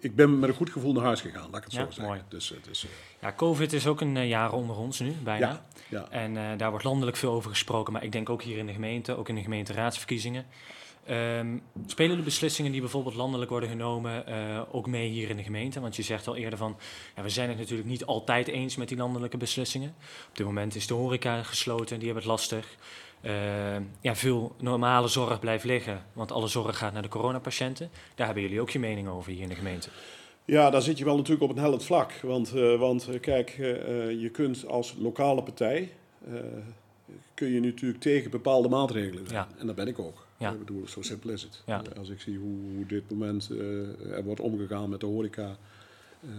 ik 0.00 0.14
ben 0.16 0.38
met 0.38 0.48
een 0.48 0.54
goed 0.54 0.70
gevoel 0.70 0.92
naar 0.92 1.04
huis 1.04 1.20
gegaan, 1.20 1.50
laat 1.50 1.58
ik 1.58 1.64
het 1.64 1.72
zo 1.72 1.84
zeggen. 1.84 2.04
Mooi. 2.04 2.20
Dus, 2.28 2.54
dus, 2.68 2.86
ja, 3.20 3.32
COVID 3.32 3.72
is 3.72 3.86
ook 3.86 4.00
een 4.00 4.26
jaar 4.26 4.52
onder 4.52 4.76
ons 4.76 5.00
nu, 5.00 5.12
bijna. 5.24 5.48
Ja, 5.48 5.62
ja. 5.88 6.08
En 6.10 6.58
daar 6.58 6.70
wordt 6.70 6.84
landelijk 6.84 7.16
veel 7.16 7.32
over 7.32 7.50
gesproken, 7.50 7.92
maar 7.92 8.04
ik 8.04 8.12
denk 8.12 8.28
ook 8.28 8.42
hier 8.42 8.58
in 8.58 8.66
de 8.66 8.72
gemeente, 8.72 9.16
ook 9.16 9.28
in 9.28 9.34
de 9.34 9.42
gemeenteraadsverkiezingen. 9.42 10.46
Um, 11.10 11.62
spelen 11.86 12.16
de 12.16 12.22
beslissingen 12.22 12.72
die 12.72 12.80
bijvoorbeeld 12.80 13.14
landelijk 13.14 13.50
worden 13.50 13.68
genomen 13.68 14.24
uh, 14.28 14.60
ook 14.72 14.86
mee 14.86 15.08
hier 15.08 15.30
in 15.30 15.36
de 15.36 15.42
gemeente? 15.42 15.80
Want 15.80 15.96
je 15.96 16.02
zegt 16.02 16.26
al 16.26 16.36
eerder 16.36 16.58
van, 16.58 16.76
ja, 17.16 17.22
we 17.22 17.28
zijn 17.28 17.48
het 17.48 17.58
natuurlijk 17.58 17.88
niet 17.88 18.04
altijd 18.04 18.48
eens 18.48 18.76
met 18.76 18.88
die 18.88 18.96
landelijke 18.96 19.36
beslissingen. 19.36 19.94
Op 20.28 20.36
dit 20.36 20.46
moment 20.46 20.74
is 20.74 20.86
de 20.86 20.94
horeca 20.94 21.42
gesloten, 21.42 21.98
die 21.98 22.04
hebben 22.04 22.22
het 22.22 22.32
lastig. 22.32 22.76
Uh, 23.22 23.32
ja, 24.00 24.14
veel 24.14 24.54
normale 24.60 25.08
zorg 25.08 25.40
blijft 25.40 25.64
liggen, 25.64 26.04
want 26.12 26.32
alle 26.32 26.48
zorg 26.48 26.78
gaat 26.78 26.92
naar 26.92 27.02
de 27.02 27.08
coronapatiënten. 27.08 27.90
Daar 28.14 28.26
hebben 28.26 28.44
jullie 28.44 28.60
ook 28.60 28.70
je 28.70 28.78
mening 28.78 29.08
over 29.08 29.32
hier 29.32 29.42
in 29.42 29.48
de 29.48 29.54
gemeente. 29.54 29.88
Ja, 30.44 30.70
daar 30.70 30.82
zit 30.82 30.98
je 30.98 31.04
wel 31.04 31.16
natuurlijk 31.16 31.50
op 31.50 31.56
een 31.56 31.62
hellend 31.62 31.84
vlak. 31.84 32.12
Want, 32.22 32.54
uh, 32.54 32.78
want 32.78 33.08
kijk, 33.20 33.56
je 34.18 34.30
kunt 34.32 34.66
als 34.66 34.94
lokale 34.98 35.42
partij, 35.42 35.92
kun 37.34 37.52
je 37.52 37.60
natuurlijk 37.60 38.00
tegen 38.00 38.30
bepaalde 38.30 38.68
maatregelen 38.68 39.26
zijn. 39.28 39.46
Ja. 39.48 39.58
En 39.58 39.66
dat 39.66 39.76
ben 39.76 39.88
ik 39.88 39.98
ook. 39.98 40.23
Ja. 40.36 40.52
Ik 40.52 40.58
bedoel, 40.58 40.88
zo 40.88 41.02
simpel 41.02 41.30
is 41.30 41.42
het. 41.42 41.62
Ja. 41.66 41.82
Als 41.98 42.08
ik 42.08 42.20
zie 42.20 42.38
hoe, 42.38 42.56
hoe 42.74 42.86
dit 42.86 43.10
moment 43.10 43.48
uh, 43.50 44.16
er 44.16 44.24
wordt 44.24 44.40
omgegaan 44.40 44.88
met 44.88 45.00
de 45.00 45.06
horeca, 45.06 45.56
uh, 46.20 46.30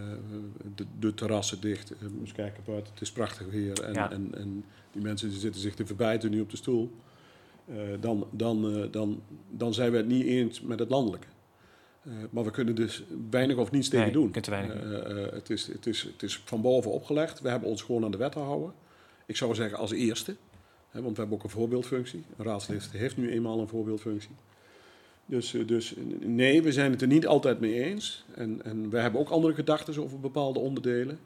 de, 0.76 0.86
de, 1.00 1.14
terrassen 1.14 1.62
dicht, 1.62 1.92
uh, 1.92 2.20
eens 2.20 2.32
kijken 2.32 2.64
buiten, 2.66 2.94
het 2.94 3.02
is 3.02 3.12
prachtig 3.12 3.48
weer 3.48 3.84
en, 3.84 3.94
ja. 3.94 4.12
en, 4.12 4.30
en, 4.36 4.66
die 4.92 5.02
mensen 5.02 5.30
die 5.30 5.40
zitten 5.40 5.62
zich 5.62 5.76
te 5.76 5.86
verbijten 5.86 6.32
nu 6.32 6.42
op 6.42 6.50
de 6.50 6.58
stoel, 6.58 6.92
dan, 8.00 8.28
dan, 8.32 8.88
dan, 8.92 9.22
dan 9.50 9.74
zijn 9.74 9.92
we 9.92 9.98
het 9.98 10.08
niet 10.08 10.26
eens 10.26 10.62
met 10.62 10.80
het 10.80 10.90
landelijke. 10.90 11.28
maar 12.30 12.44
we 12.44 12.52
kunnen 12.52 12.76
dus 12.76 13.04
weinig 13.30 13.58
of 13.58 13.72
niets 13.72 13.90
tegen 13.90 14.06
nee, 14.06 14.14
doen. 14.14 14.32
het, 15.34 15.50
is, 15.50 15.68
het, 15.68 15.86
is, 15.86 16.02
het 16.02 16.24
is 16.24 16.42
van 16.46 16.62
boven 16.62 16.92
opgelegd. 16.92 17.42
We 17.42 17.50
hebben 17.50 17.70
ons 17.70 17.82
gewoon 17.82 18.04
aan 18.04 18.12
de 18.12 18.18
wet 18.18 18.32
te 18.32 18.40
houden. 18.40 18.74
Ik 19.26 19.36
zou 19.36 19.56
zeggen 19.56 19.78
als 19.78 19.92
eerste 19.92 20.36
want 21.02 21.16
we 21.16 21.22
hebben 21.22 21.38
ook 21.38 21.44
een 21.44 21.50
voorbeeldfunctie. 21.50 22.24
Een 22.38 22.46
raadslid 22.46 22.92
heeft 22.92 23.18
nu 23.18 23.32
eenmaal 23.32 23.60
een 23.60 23.68
voorbeeldfunctie. 23.68 24.36
Dus, 25.26 25.54
eh, 25.54 25.68
dus 25.68 25.94
nee, 26.20 26.62
we 26.62 26.72
zijn 26.72 26.92
het 26.92 27.02
er 27.02 27.08
niet 27.08 27.28
altijd 27.28 27.60
mee 27.60 27.84
eens. 27.84 28.26
En, 28.36 28.62
en 28.64 28.90
we 28.90 28.98
hebben 28.98 29.20
ook 29.20 29.30
andere 29.30 29.54
gedachten 29.54 30.04
over 30.04 30.20
bepaalde 30.20 30.60
onderdelen. 30.60 31.20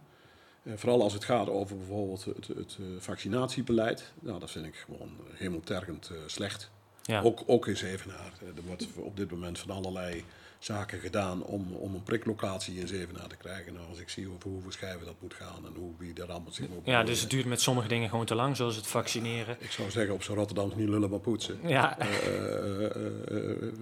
Eh, 0.64 0.74
vooral 0.76 1.02
als 1.02 1.14
het 1.14 1.24
gaat 1.24 1.50
over 1.50 1.78
bijvoorbeeld 1.78 2.26
het, 2.26 2.48
het, 2.48 2.78
eh, 2.80 2.86
vaccinatiebeleid. 2.98 4.12
Nou, 4.20 4.40
dat 4.40 4.52
vind 4.52 4.66
ik 4.66 4.76
gewoon 4.76 5.10
hemeltergend 5.34 6.10
uh, 6.12 6.18
slecht. 6.26 6.72
Ja. 7.02 7.22
Ook, 7.22 7.44
ook 7.46 7.68
in 7.68 7.78
Zevenaar. 7.78 8.34
Er 8.56 8.64
wordt 8.68 8.88
op 8.96 9.18
dit 9.18 9.32
moment 9.32 9.60
van 9.60 9.70
allerlei 9.70 10.24
zaken 10.60 11.00
gedaan 11.00 11.44
om, 11.44 11.74
om 11.74 11.94
een 11.94 12.04
priklocatie 12.04 12.80
in 12.80 12.88
Zevenaar 12.88 13.28
te 13.28 13.36
krijgen. 13.36 13.74
Nou, 13.74 13.88
als 13.90 14.00
ik 14.00 14.10
zie 14.10 14.30
over 14.30 14.50
hoeveel 14.50 14.72
schijven 14.72 15.06
dat 15.06 15.16
moet 15.22 15.34
gaan 15.34 15.66
en 15.66 15.74
hoe 15.76 15.92
wie 15.98 16.14
daar 16.14 16.32
allemaal 16.32 16.52
zich 16.52 16.68
op. 16.68 16.86
Ja, 16.86 17.04
dus 17.04 17.22
het 17.22 17.30
duurt 17.30 17.46
met 17.46 17.62
sommige 17.62 17.88
dingen 17.88 18.10
gewoon 18.10 18.26
te 18.26 18.36
lang, 18.36 18.56
zoals 18.56 18.76
het 18.76 18.88
vaccineren. 18.88 19.58
Ik 19.60 19.72
zou 19.72 19.92
zeggen, 19.92 20.14
op 20.14 20.24
zo'n 20.24 20.36
Rotterdam 20.36 20.72
niet 20.76 20.90
lullen 20.90 21.10
maar 21.10 21.20
poetsen. 21.20 21.60
Ja. 21.64 21.98
Uh, 22.02 22.82
uh, 22.84 23.74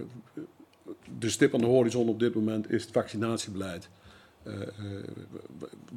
de 1.20 1.30
stip 1.30 1.54
aan 1.54 1.60
de 1.60 1.66
horizon 1.66 2.10
op 2.10 2.20
dit 2.20 2.36
moment 2.36 2.72
is 2.72 2.82
het 2.82 2.92
vaccinatiebeleid. 2.92 3.90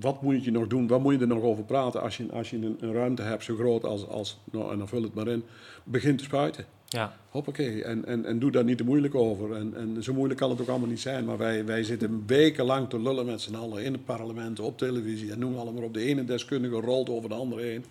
wat 0.01 0.23
moet 0.23 0.45
je 0.45 0.51
nog 0.51 0.67
doen? 0.67 0.87
Wat 0.87 1.01
moet 1.01 1.15
je 1.15 1.21
er 1.21 1.27
nog 1.27 1.43
over 1.43 1.65
praten 1.65 2.01
als 2.01 2.17
je, 2.17 2.27
als 2.33 2.51
je 2.51 2.57
een, 2.57 2.77
een 2.81 2.93
ruimte 2.93 3.23
hebt 3.23 3.45
zo 3.45 3.57
groot 3.57 3.85
als, 3.85 4.07
als 4.07 4.41
nou, 4.53 4.73
en 4.73 4.79
dan 4.79 4.89
vul 4.89 5.03
het 5.03 5.15
maar 5.15 5.29
in, 5.29 5.45
begint 5.85 6.19
te 6.19 6.25
spuiten? 6.25 6.65
Ja. 6.93 7.17
Hoppakee. 7.29 7.85
En, 7.85 8.05
en, 8.05 8.25
en 8.25 8.39
doe 8.39 8.51
daar 8.51 8.65
niet 8.65 8.79
te 8.79 8.85
moeilijk 8.85 9.15
over. 9.15 9.55
En, 9.55 9.75
en 9.77 10.03
zo 10.03 10.13
moeilijk 10.13 10.41
kan 10.41 10.51
het 10.51 10.61
ook 10.61 10.69
allemaal 10.69 10.89
niet 10.89 11.01
zijn. 11.01 11.25
Maar 11.25 11.39
wij, 11.39 11.65
wij 11.65 11.83
zitten 11.83 12.23
wekenlang 12.27 12.89
te 12.89 13.01
lullen 13.01 13.27
met 13.27 13.41
z'n 13.41 13.55
allen 13.55 13.85
in 13.85 13.93
het 13.93 14.05
parlement, 14.05 14.61
op 14.61 14.79
televisie. 14.79 15.33
En 15.33 15.39
noem 15.39 15.59
allemaal 15.59 15.83
op. 15.83 15.95
De 15.95 16.05
ene 16.05 16.25
deskundige 16.25 16.75
rolt 16.75 17.09
over 17.09 17.29
de 17.29 17.35
andere 17.35 17.63
heen. 17.63 17.85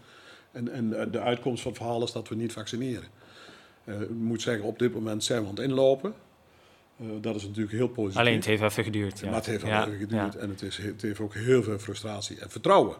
En, 0.51 0.71
en 0.71 1.11
de 1.11 1.19
uitkomst 1.19 1.61
van 1.61 1.71
het 1.71 1.81
verhaal 1.81 2.03
is 2.03 2.11
dat 2.11 2.27
we 2.27 2.35
niet 2.35 2.53
vaccineren. 2.53 3.07
Uh, 3.85 4.01
ik 4.01 4.09
moet 4.09 4.41
zeggen, 4.41 4.65
op 4.65 4.79
dit 4.79 4.93
moment 4.93 5.23
zijn 5.23 5.41
we 5.41 5.47
aan 5.47 5.55
het 5.55 5.63
inlopen. 5.63 6.13
Uh, 7.01 7.07
dat 7.21 7.35
is 7.35 7.43
natuurlijk 7.43 7.71
heel 7.75 7.87
positief. 7.87 8.19
Alleen 8.19 8.35
het 8.35 8.45
heeft 8.45 8.61
even 8.61 8.83
geduurd. 8.83 9.19
Ja. 9.19 9.25
Maar 9.25 9.35
het 9.35 9.45
heeft 9.45 9.65
ja. 9.65 9.85
even 9.85 9.99
geduurd. 9.99 10.35
En 10.35 10.49
het, 10.49 10.61
is, 10.61 10.77
het 10.77 11.01
heeft 11.01 11.19
ook 11.19 11.33
heel 11.33 11.63
veel 11.63 11.79
frustratie 11.79 12.39
en 12.39 12.49
vertrouwen. 12.49 12.95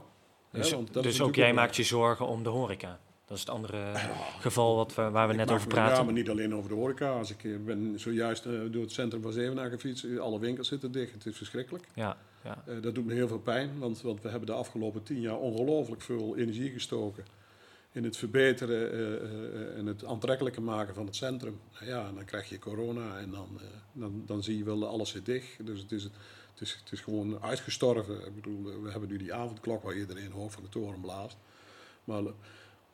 Dus, 0.52 0.76
dus 0.92 1.22
ook 1.22 1.36
jij 1.36 1.54
maakt 1.54 1.76
je 1.76 1.84
zorgen 1.84 2.28
om 2.28 2.44
de 2.44 2.50
horeca? 2.50 3.00
Dat 3.30 3.38
is 3.38 3.44
het 3.44 3.54
andere 3.54 3.94
geval 4.40 4.76
wat 4.76 4.96
we, 4.96 5.10
waar 5.10 5.28
we 5.28 5.34
net 5.34 5.52
over 5.52 5.68
praten. 5.68 5.98
Ja, 5.98 6.04
maar 6.04 6.14
niet 6.14 6.30
alleen 6.30 6.56
over 6.56 6.70
de 6.70 6.76
horeca. 6.76 7.10
Als 7.10 7.32
ik 7.32 7.44
eh, 7.44 7.52
ben 7.66 8.00
zojuist 8.00 8.46
uh, 8.46 8.72
door 8.72 8.82
het 8.82 8.92
centrum 8.92 9.22
van 9.22 9.32
Zevenaar 9.32 9.70
gefietst, 9.70 10.04
eh, 10.04 10.18
alle 10.18 10.40
winkels 10.40 10.68
zitten 10.68 10.92
dicht. 10.92 11.14
Het 11.14 11.26
is 11.26 11.38
verschrikkelijk. 11.38 11.88
Ja, 11.94 12.18
ja. 12.44 12.64
Uh, 12.68 12.82
dat 12.82 12.96
doet 12.96 13.06
me 13.06 13.14
heel 13.14 13.28
veel 13.28 13.40
pijn, 13.40 13.80
want, 13.80 14.02
want 14.02 14.22
we 14.22 14.30
hebben 14.30 14.48
de 14.48 14.54
afgelopen 14.54 15.04
tien 15.04 15.22
jaar 15.22 15.38
ongelooflijk 15.38 16.02
veel 16.02 16.38
energie 16.38 16.72
gestoken 16.72 17.26
in 17.92 18.04
het 18.04 18.18
verbeteren 18.18 18.94
uh, 18.94 19.78
en 19.78 19.86
het 19.86 20.06
aantrekkelijker 20.06 20.62
maken 20.62 20.94
van 20.94 21.06
het 21.06 21.16
centrum. 21.16 21.60
Ja, 21.80 22.08
en 22.08 22.16
dan 22.16 22.26
krijg 22.26 22.50
je 22.50 22.60
corona 22.60 23.18
en 23.18 23.32
dan, 23.32 23.60
dan, 23.92 24.24
dan 24.26 24.44
zie 24.44 24.58
je 24.58 24.64
wel 24.64 24.88
alles 24.88 25.10
zit 25.10 25.26
dicht. 25.26 25.66
Dus 25.66 25.80
het 25.80 25.92
is, 25.92 26.04
het, 26.04 26.12
is, 26.60 26.80
het 26.84 26.92
is 26.92 27.00
gewoon 27.00 27.42
uitgestorven. 27.42 28.26
Ik 28.26 28.36
bedoel, 28.36 28.82
we 28.82 28.92
hebben 28.92 29.10
nu 29.10 29.18
die 29.18 29.34
avondklok 29.34 29.84
waar 29.84 29.96
iedereen 29.96 30.32
hoog 30.32 30.52
van 30.52 30.64
de 30.64 30.70
toren 30.70 31.02
blaast. 31.02 31.38
Maar 32.04 32.24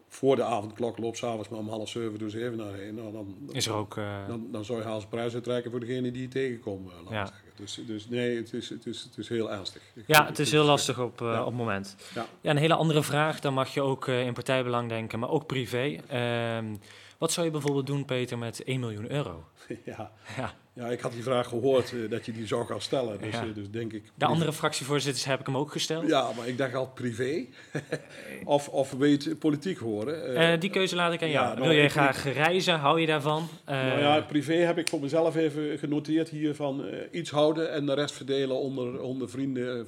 voor 0.07 0.35
de 0.35 0.43
avondklok 0.43 0.97
loopt 0.97 1.17
s'avonds 1.17 1.49
maar 1.49 1.59
om 1.59 1.69
half 1.69 1.89
zeven 1.89 2.19
door 2.19 2.29
zeven 2.29 2.57
naar 2.57 2.73
heen. 2.73 2.95
Nou, 2.95 3.11
dan, 3.11 3.35
is 3.51 3.67
er 3.67 3.73
ook, 3.73 3.95
uh... 3.95 4.27
dan, 4.27 4.47
dan 4.51 4.65
zou 4.65 4.79
je 4.79 4.85
haast 4.85 5.09
prijs 5.09 5.33
uitreiken 5.33 5.71
voor 5.71 5.79
degene 5.79 6.11
die 6.11 6.21
je 6.21 6.27
tegenkomt. 6.27 6.87
Uh, 6.87 7.11
ja. 7.11 7.31
Dus, 7.55 7.81
dus 7.85 8.09
nee, 8.09 8.37
het 8.37 8.53
is, 8.53 8.69
het, 8.69 8.85
is, 8.85 9.03
het 9.03 9.17
is 9.17 9.29
heel 9.29 9.51
ernstig. 9.51 9.81
ja, 10.05 10.25
het 10.25 10.39
is 10.39 10.51
heel 10.51 10.63
lastig 10.63 10.99
op, 10.99 11.21
uh, 11.21 11.39
op 11.39 11.45
het 11.45 11.55
moment. 11.55 11.95
Ja. 12.13 12.25
ja. 12.41 12.49
een 12.49 12.57
hele 12.57 12.75
andere 12.75 13.03
vraag, 13.03 13.39
dan 13.39 13.53
mag 13.53 13.73
je 13.73 13.81
ook 13.81 14.07
in 14.07 14.33
partijbelang 14.33 14.89
denken, 14.89 15.19
maar 15.19 15.29
ook 15.29 15.45
privé. 15.45 15.99
Ehm, 16.07 16.75
wat 17.17 17.31
zou 17.31 17.45
je 17.45 17.51
bijvoorbeeld 17.51 17.87
doen, 17.87 18.05
Peter, 18.05 18.37
met 18.37 18.63
1 18.63 18.79
miljoen 18.79 19.11
euro? 19.11 19.43
ja. 19.85 20.11
ja. 20.37 20.53
Ja, 20.75 20.87
ik 20.87 20.99
had 20.99 21.11
die 21.11 21.23
vraag 21.23 21.47
gehoord 21.47 21.91
uh, 21.91 22.09
dat 22.09 22.25
je 22.25 22.31
die 22.31 22.47
zou 22.47 22.65
gaan 22.65 22.81
stellen. 22.81 23.19
Dus, 23.19 23.33
ja. 23.33 23.45
uh, 23.45 23.55
dus 23.55 23.69
denk 23.69 23.93
ik. 23.93 24.03
De 24.15 24.25
andere 24.25 24.53
fractievoorzitters 24.53 25.25
heb 25.25 25.39
ik 25.39 25.45
hem 25.45 25.57
ook 25.57 25.71
gesteld. 25.71 26.07
Ja, 26.07 26.31
maar 26.37 26.47
ik 26.47 26.57
dacht 26.57 26.75
al 26.75 26.87
privé. 26.87 27.45
of, 28.45 28.69
of 28.69 28.91
weet 28.91 29.39
politiek 29.39 29.77
horen. 29.77 30.41
Uh, 30.53 30.59
die 30.59 30.69
keuze 30.69 30.95
laat 30.95 31.13
ik 31.13 31.21
aan 31.21 31.29
jou. 31.29 31.47
Ja, 31.47 31.53
nou, 31.53 31.67
Wil 31.67 31.77
jij 31.77 31.89
graag 31.89 32.33
reizen? 32.33 32.79
Hou 32.79 32.99
je 32.99 33.07
daarvan? 33.07 33.47
nou 33.65 33.99
ja, 33.99 34.21
privé 34.21 34.53
heb 34.53 34.77
ik 34.77 34.89
voor 34.89 34.99
mezelf 34.99 35.35
even 35.35 35.79
genoteerd 35.79 36.29
hier 36.29 36.55
van 36.55 36.85
iets 37.11 37.29
houden 37.29 37.71
en 37.71 37.85
de 37.85 37.93
rest 37.93 38.15
verdelen 38.15 38.59
onder, 38.59 39.01
onder 39.01 39.29
vrienden 39.29 39.87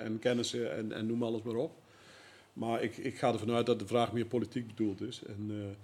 en 0.00 0.18
kennissen 0.18 0.76
en, 0.76 0.92
en 0.92 1.06
noem 1.06 1.22
alles 1.22 1.42
maar 1.42 1.54
op. 1.54 1.72
Maar 2.52 2.82
ik, 2.82 2.96
ik 2.96 3.18
ga 3.18 3.32
ervan 3.32 3.50
uit 3.50 3.66
dat 3.66 3.78
de 3.78 3.86
vraag 3.86 4.12
meer 4.12 4.26
politiek 4.26 4.66
bedoeld 4.66 5.00
is. 5.00 5.22
En, 5.26 5.76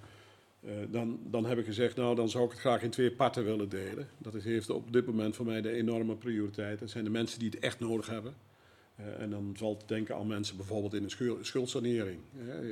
uh, 0.65 0.73
dan, 0.91 1.21
dan 1.25 1.45
heb 1.45 1.59
ik 1.59 1.65
gezegd, 1.65 1.97
nou 1.97 2.15
dan 2.15 2.29
zou 2.29 2.45
ik 2.45 2.51
het 2.51 2.61
graag 2.61 2.83
in 2.83 2.91
twee 2.91 3.11
parten 3.11 3.45
willen 3.45 3.69
delen. 3.69 4.09
Dat 4.19 4.35
heeft 4.35 4.71
op 4.71 4.93
dit 4.93 5.07
moment 5.07 5.37
voor 5.37 5.47
mij 5.47 5.61
de 5.61 5.73
enorme 5.73 6.17
prioriteit. 6.17 6.79
Dat 6.79 6.91
zijn 6.91 7.05
de 7.05 7.11
mensen 7.11 7.39
die 7.39 7.49
het 7.49 7.59
echt 7.59 7.81
nodig 7.81 8.07
hebben. 8.07 8.35
Uh, 9.01 9.21
en 9.21 9.31
dan 9.31 9.53
valt 9.57 9.81
te 9.81 9.87
denken 9.87 10.17
aan 10.17 10.27
mensen 10.27 10.57
bijvoorbeeld 10.57 10.95
in 10.95 11.03
een 11.03 11.45
schuldsanering. 11.45 12.21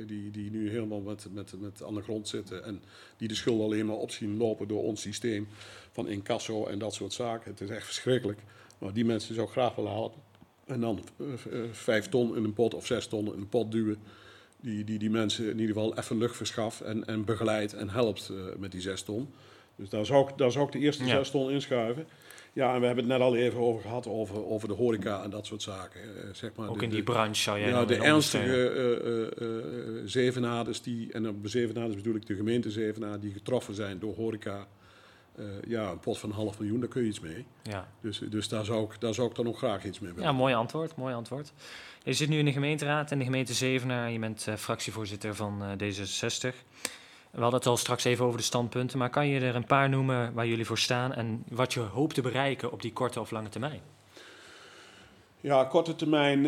die, 0.05 0.31
die 0.31 0.51
nu 0.51 0.69
helemaal 0.69 1.01
met, 1.01 1.27
met, 1.31 1.53
met 1.59 1.83
aan 1.83 1.95
de 1.95 2.01
grond 2.01 2.27
zitten. 2.27 2.63
En 2.63 2.81
die 3.17 3.27
de 3.27 3.35
schuld 3.35 3.61
alleen 3.61 3.85
maar 3.85 3.95
op 3.95 4.11
zien 4.11 4.37
lopen 4.37 4.67
door 4.67 4.83
ons 4.83 5.01
systeem 5.01 5.47
van 5.91 6.07
incasso 6.07 6.65
en 6.65 6.79
dat 6.79 6.93
soort 6.93 7.13
zaken. 7.13 7.51
Het 7.51 7.61
is 7.61 7.69
echt 7.69 7.85
verschrikkelijk. 7.85 8.39
Maar 8.77 8.93
die 8.93 9.05
mensen 9.05 9.35
zou 9.35 9.47
ik 9.47 9.53
graag 9.53 9.75
willen 9.75 9.91
helpen. 9.91 10.21
En 10.65 10.81
dan 10.81 11.03
vijf 11.71 12.09
ton 12.09 12.35
in 12.35 12.43
een 12.43 12.53
pot 12.53 12.73
of 12.73 12.85
zes 12.85 13.07
ton 13.07 13.33
in 13.33 13.39
een 13.39 13.49
pot 13.49 13.71
duwen 13.71 13.97
die, 14.61 14.83
die 14.83 14.99
die 14.99 15.09
mensen 15.09 15.45
in 15.45 15.59
ieder 15.59 15.75
geval 15.75 15.97
even 15.97 16.17
lucht 16.17 16.35
verschaft 16.35 16.81
en, 16.81 17.05
en 17.05 17.25
begeleidt 17.25 17.73
en 17.73 17.89
helpt 17.89 18.29
uh, 18.31 18.37
met 18.57 18.71
die 18.71 18.81
zes 18.81 19.01
ton. 19.01 19.33
Dus 19.75 19.89
daar 19.89 20.05
zou 20.05 20.29
ik, 20.29 20.37
daar 20.37 20.51
zou 20.51 20.65
ik 20.65 20.71
de 20.71 20.79
eerste 20.79 21.05
ja. 21.05 21.09
zes 21.09 21.31
ton 21.31 21.51
inschuiven. 21.51 22.05
Ja, 22.53 22.73
en 22.73 22.79
we 22.79 22.85
hebben 22.85 23.03
het 23.03 23.13
net 23.13 23.21
al 23.21 23.35
even 23.35 23.59
over 23.59 23.81
gehad, 23.81 24.07
over, 24.07 24.45
over 24.45 24.67
de 24.67 24.73
horeca 24.73 25.23
en 25.23 25.29
dat 25.29 25.45
soort 25.45 25.61
zaken. 25.61 26.01
Uh, 26.01 26.33
zeg 26.33 26.51
maar 26.55 26.69
Ook 26.69 26.79
de, 26.79 26.83
in 26.83 26.89
die 26.89 27.03
branche 27.03 27.41
zou 27.41 27.59
jij 27.59 27.69
Ja, 27.69 27.85
de 27.85 27.95
ernstige 27.95 29.31
uh, 29.39 30.01
zevenaders, 30.05 30.81
die, 30.81 31.11
en 31.11 31.27
op 31.27 31.35
zevenaders 31.43 31.95
bedoel 31.95 32.15
ik 32.15 32.25
de 32.25 32.35
gemeente 32.35 32.71
zevenaar, 32.71 33.19
die 33.19 33.31
getroffen 33.31 33.73
zijn 33.73 33.99
door 33.99 34.15
horeca. 34.15 34.67
Ja, 35.67 35.89
een 35.89 35.99
pot 35.99 36.17
van 36.17 36.29
een 36.29 36.35
half 36.35 36.59
miljoen, 36.59 36.79
daar 36.79 36.89
kun 36.89 37.01
je 37.01 37.07
iets 37.07 37.19
mee. 37.19 37.45
Ja. 37.63 37.87
Dus, 38.01 38.21
dus 38.29 38.47
daar, 38.47 38.65
zou 38.65 38.83
ik, 38.83 38.99
daar 38.99 39.13
zou 39.13 39.29
ik 39.29 39.35
dan 39.35 39.47
ook 39.47 39.57
graag 39.57 39.85
iets 39.85 39.99
mee 39.99 40.13
willen. 40.13 40.29
Ja, 40.29 40.35
mooi 40.35 40.53
antwoord, 40.53 40.95
mooi 40.95 41.13
antwoord. 41.13 41.53
Je 42.03 42.13
zit 42.13 42.29
nu 42.29 42.37
in 42.37 42.45
de 42.45 42.51
gemeenteraad 42.51 43.11
en 43.11 43.17
de 43.17 43.25
gemeente 43.25 43.53
Zevenaar. 43.53 44.11
Je 44.11 44.19
bent 44.19 44.45
uh, 44.49 44.55
fractievoorzitter 44.55 45.35
van 45.35 45.63
uh, 45.63 45.71
D66. 45.71 46.55
We 47.31 47.41
hadden 47.41 47.59
het 47.59 47.67
al 47.67 47.77
straks 47.77 48.03
even 48.03 48.25
over 48.25 48.37
de 48.37 48.43
standpunten, 48.43 48.97
maar 48.97 49.09
kan 49.09 49.27
je 49.27 49.39
er 49.39 49.55
een 49.55 49.65
paar 49.65 49.89
noemen 49.89 50.33
waar 50.33 50.47
jullie 50.47 50.65
voor 50.65 50.77
staan 50.77 51.13
en 51.13 51.43
wat 51.49 51.73
je 51.73 51.79
hoopt 51.79 52.13
te 52.13 52.21
bereiken 52.21 52.71
op 52.71 52.81
die 52.81 52.93
korte 52.93 53.19
of 53.19 53.31
lange 53.31 53.49
termijn? 53.49 53.81
Ja, 55.41 55.63
korte 55.63 55.95
termijn 55.95 56.45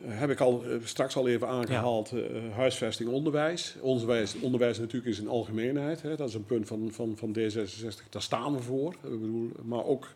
heb 0.00 0.30
ik 0.30 0.40
al 0.40 0.64
straks 0.84 1.16
al 1.16 1.28
even 1.28 1.48
aangehaald. 1.48 2.12
huisvesting, 2.52 3.08
onderwijs. 3.08 3.76
onderwijs. 3.80 4.40
Onderwijs 4.40 4.78
natuurlijk 4.78 5.12
is 5.12 5.20
in 5.20 5.28
algemeenheid. 5.28 6.02
Hè, 6.02 6.16
dat 6.16 6.28
is 6.28 6.34
een 6.34 6.44
punt 6.44 6.66
van, 6.66 6.88
van, 6.92 7.16
van 7.16 7.36
D66. 7.38 8.08
Daar 8.10 8.22
staan 8.22 8.54
we 8.54 8.62
voor. 8.62 8.92
Ik 8.92 9.20
bedoel, 9.20 9.50
maar 9.62 9.84
ook 9.84 10.08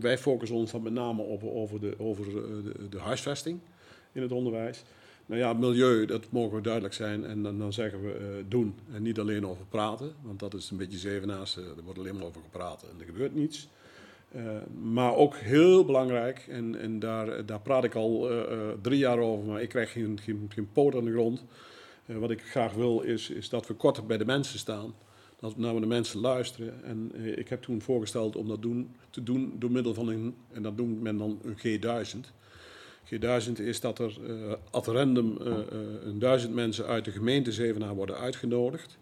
wij 0.00 0.18
focussen 0.18 0.56
ons 0.56 0.72
dan 0.72 0.82
met 0.82 0.92
name 0.92 1.22
op, 1.22 1.44
over, 1.44 1.80
de, 1.80 1.94
over 1.98 2.24
de, 2.24 2.88
de 2.90 2.98
huisvesting 2.98 3.60
in 4.12 4.22
het 4.22 4.32
onderwijs. 4.32 4.82
Nou 5.26 5.40
ja, 5.40 5.52
milieu, 5.52 6.06
dat 6.06 6.24
mogen 6.30 6.56
we 6.56 6.62
duidelijk 6.62 6.94
zijn. 6.94 7.24
En 7.24 7.42
dan, 7.42 7.58
dan 7.58 7.72
zeggen 7.72 8.02
we 8.02 8.18
uh, 8.20 8.44
doen 8.48 8.74
en 8.92 9.02
niet 9.02 9.18
alleen 9.18 9.46
over 9.46 9.64
praten. 9.68 10.12
Want 10.22 10.38
dat 10.38 10.54
is 10.54 10.70
een 10.70 10.76
beetje 10.76 10.98
zevenaars. 10.98 11.56
Er 11.56 11.82
wordt 11.84 11.98
alleen 11.98 12.14
maar 12.14 12.24
over 12.24 12.40
gepraat 12.42 12.82
en 12.82 13.00
er 13.00 13.04
gebeurt 13.04 13.34
niets. 13.34 13.68
Uh, 14.36 14.42
maar 14.82 15.14
ook 15.14 15.36
heel 15.36 15.84
belangrijk, 15.84 16.46
en, 16.48 16.80
en 16.80 16.98
daar, 16.98 17.46
daar 17.46 17.60
praat 17.60 17.84
ik 17.84 17.94
al 17.94 18.28
drie 18.82 18.98
jaar 18.98 19.18
over, 19.18 19.44
maar 19.44 19.62
ik 19.62 19.68
krijg 19.68 19.92
geen, 19.92 20.20
geen, 20.22 20.50
geen 20.54 20.72
poot 20.72 20.94
aan 20.94 21.04
de 21.04 21.12
grond. 21.12 21.44
wat 22.06 22.30
ik 22.30 22.42
graag 22.42 22.72
wil 22.72 23.00
is, 23.00 23.30
is 23.30 23.48
dat 23.48 23.66
we 23.66 23.74
korter 23.74 24.06
bij 24.06 24.18
de 24.18 24.24
mensen 24.24 24.58
staan. 24.58 24.94
Dat 25.40 25.56
naar 25.56 25.80
de 25.80 25.86
mensen 25.86 26.20
luisteren. 26.20 26.84
En 26.84 27.12
ik 27.38 27.48
heb 27.48 27.62
toen 27.62 27.82
voorgesteld 27.82 28.36
om 28.36 28.48
dat 28.48 28.62
doen, 28.62 28.94
te 29.10 29.22
doen 29.22 29.52
door 29.58 29.70
middel 29.70 29.94
van 29.94 30.08
een, 30.08 30.34
en 30.52 30.62
dat 30.62 30.76
noemt 30.76 31.00
men 31.00 31.18
dan 31.18 31.40
een 31.42 31.58
G1000. 31.58 32.32
G1000 33.04 33.62
is 33.62 33.80
dat 33.80 33.98
er 33.98 34.16
uh, 34.26 34.52
ad 34.70 34.86
random 34.86 35.36
een 36.04 36.18
duizend 36.18 36.54
mensen 36.54 36.86
uit 36.86 37.04
de 37.04 37.10
gemeente 37.10 37.52
Zevenaar 37.52 37.94
worden 37.94 38.16
uitgenodigd. 38.16 38.98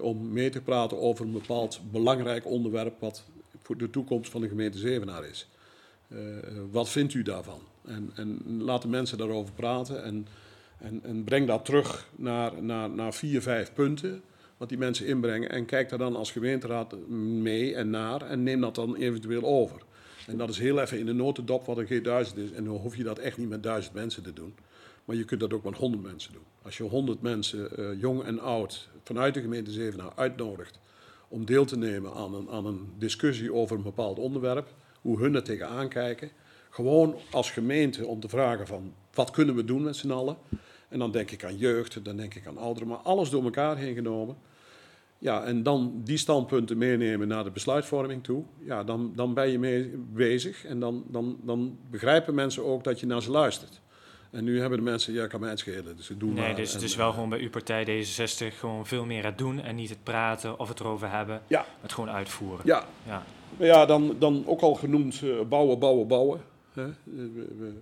om 0.00 0.32
mee 0.32 0.50
te 0.50 0.60
praten 0.60 0.98
over 0.98 1.24
een 1.24 1.32
bepaald 1.32 1.80
belangrijk 1.90 2.46
onderwerp 2.46 3.00
wat 3.00 3.24
voor 3.62 3.76
de 3.76 3.90
toekomst 3.90 4.30
van 4.30 4.40
de 4.40 4.48
gemeente 4.48 4.78
Zevenaar 4.78 5.24
is. 5.24 5.48
wat 6.70 6.88
vindt 6.88 7.14
u 7.14 7.22
daarvan? 7.22 7.60
En, 7.84 8.10
en 8.14 8.62
laat 8.62 8.82
de 8.82 8.88
mensen 8.88 9.18
daarover 9.18 9.54
praten 9.54 10.02
en, 10.02 10.26
en, 10.78 11.00
en 11.02 11.24
breng 11.24 11.46
dat 11.46 11.64
terug 11.64 12.08
naar, 12.16 12.62
naar, 12.62 12.90
naar 12.90 13.14
vier, 13.14 13.42
vijf 13.42 13.72
punten 13.72 14.22
wat 14.60 14.68
die 14.68 14.78
mensen 14.78 15.06
inbrengen. 15.06 15.50
En 15.50 15.64
kijk 15.64 15.88
daar 15.88 15.98
dan 15.98 16.16
als 16.16 16.30
gemeenteraad 16.30 17.08
mee 17.08 17.74
en 17.74 17.90
naar 17.90 18.22
en 18.22 18.42
neem 18.42 18.60
dat 18.60 18.74
dan 18.74 18.96
eventueel 18.96 19.42
over. 19.42 19.82
En 20.26 20.36
dat 20.36 20.48
is 20.48 20.58
heel 20.58 20.80
even 20.80 20.98
in 20.98 21.06
de 21.06 21.12
notendop 21.12 21.64
wat 21.66 21.78
een 21.78 21.86
G1000 21.86 22.36
is. 22.36 22.52
En 22.52 22.64
dan 22.64 22.76
hoef 22.76 22.96
je 22.96 23.02
dat 23.02 23.18
echt 23.18 23.38
niet 23.38 23.48
met 23.48 23.62
duizend 23.62 23.94
mensen 23.94 24.22
te 24.22 24.32
doen. 24.32 24.54
Maar 25.04 25.16
je 25.16 25.24
kunt 25.24 25.40
dat 25.40 25.52
ook 25.52 25.64
met 25.64 25.76
honderd 25.76 26.02
mensen 26.02 26.32
doen. 26.32 26.42
Als 26.62 26.76
je 26.76 26.82
honderd 26.82 27.22
mensen, 27.22 27.68
uh, 27.78 28.00
jong 28.00 28.22
en 28.22 28.40
oud, 28.40 28.88
vanuit 29.02 29.34
de 29.34 29.40
gemeente 29.40 29.70
Zevenaar 29.70 30.12
uitnodigt 30.14 30.78
om 31.30 31.44
deel 31.44 31.64
te 31.64 31.78
nemen 31.78 32.14
aan 32.14 32.34
een, 32.34 32.48
aan 32.50 32.66
een 32.66 32.92
discussie 32.98 33.52
over 33.52 33.76
een 33.76 33.82
bepaald 33.82 34.18
onderwerp, 34.18 34.68
hoe 35.00 35.18
hun 35.18 35.34
er 35.34 35.42
tegenaan 35.42 35.88
kijken. 35.88 36.30
Gewoon 36.70 37.14
als 37.30 37.50
gemeente 37.50 38.06
om 38.06 38.20
te 38.20 38.28
vragen 38.28 38.66
van 38.66 38.94
wat 39.14 39.30
kunnen 39.30 39.54
we 39.54 39.64
doen 39.64 39.82
met 39.82 39.96
z'n 39.96 40.10
allen. 40.10 40.36
En 40.88 40.98
dan 40.98 41.10
denk 41.10 41.30
ik 41.30 41.44
aan 41.44 41.56
jeugd, 41.56 42.04
dan 42.04 42.16
denk 42.16 42.34
ik 42.34 42.46
aan 42.46 42.58
ouderen, 42.58 42.88
maar 42.88 42.98
alles 42.98 43.30
door 43.30 43.44
elkaar 43.44 43.76
heen 43.76 43.94
genomen. 43.94 44.36
Ja, 45.18 45.44
en 45.44 45.62
dan 45.62 46.00
die 46.04 46.16
standpunten 46.16 46.78
meenemen 46.78 47.28
naar 47.28 47.44
de 47.44 47.50
besluitvorming 47.50 48.24
toe. 48.24 48.44
Ja, 48.58 48.84
dan, 48.84 49.12
dan 49.14 49.34
ben 49.34 49.50
je 49.50 49.58
mee 49.58 49.90
bezig 50.12 50.64
en 50.64 50.80
dan, 50.80 51.04
dan, 51.08 51.36
dan 51.42 51.78
begrijpen 51.90 52.34
mensen 52.34 52.64
ook 52.64 52.84
dat 52.84 53.00
je 53.00 53.06
naar 53.06 53.22
ze 53.22 53.30
luistert. 53.30 53.80
En 54.30 54.44
nu 54.44 54.60
hebben 54.60 54.78
de 54.78 54.84
mensen, 54.84 55.12
ja, 55.12 55.26
kan 55.26 55.40
mij 55.40 55.50
het 55.50 55.58
schelen, 55.58 55.96
dus 55.96 56.10
doen 56.18 56.34
Nee, 56.34 56.54
dus 56.54 56.72
het 56.72 56.82
is 56.82 56.96
wel 56.96 57.12
gewoon 57.12 57.28
bij 57.28 57.40
uw 57.40 57.50
partij 57.50 58.04
D66 58.04 58.56
gewoon 58.58 58.86
veel 58.86 59.04
meer 59.04 59.24
het 59.24 59.38
doen 59.38 59.60
en 59.60 59.74
niet 59.74 59.88
het 59.88 60.02
praten 60.02 60.58
of 60.58 60.68
het 60.68 60.80
erover 60.80 61.10
hebben. 61.10 61.42
Ja. 61.46 61.66
Het 61.80 61.92
gewoon 61.92 62.10
uitvoeren. 62.10 62.66
Ja. 62.66 62.84
Ja, 63.06 63.24
ja 63.56 63.86
dan, 63.86 64.16
dan 64.18 64.46
ook 64.46 64.60
al 64.60 64.74
genoemd 64.74 65.20
uh, 65.20 65.40
bouwen, 65.48 65.78
bouwen, 65.78 66.06
bouwen. 66.06 66.40
Hè? 66.72 66.86
We, 66.86 67.30
we, 67.58 67.72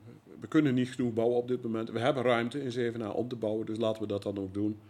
we, 0.40 0.46
kunnen 0.46 0.74
niet 0.74 0.88
genoeg 0.88 1.12
bouwen 1.12 1.36
op 1.38 1.48
dit 1.48 1.62
moment. 1.62 1.90
We 1.90 1.98
hebben 1.98 2.22
ruimte 2.22 2.62
in 2.62 2.72
Zevenaar 2.72 3.12
om 3.12 3.28
te 3.28 3.36
bouwen, 3.36 3.66
dus 3.66 3.78
laten 3.78 4.02
we 4.02 4.08
dat 4.08 4.22
dan 4.22 4.38
ook 4.38 4.54
doen. 4.54 4.80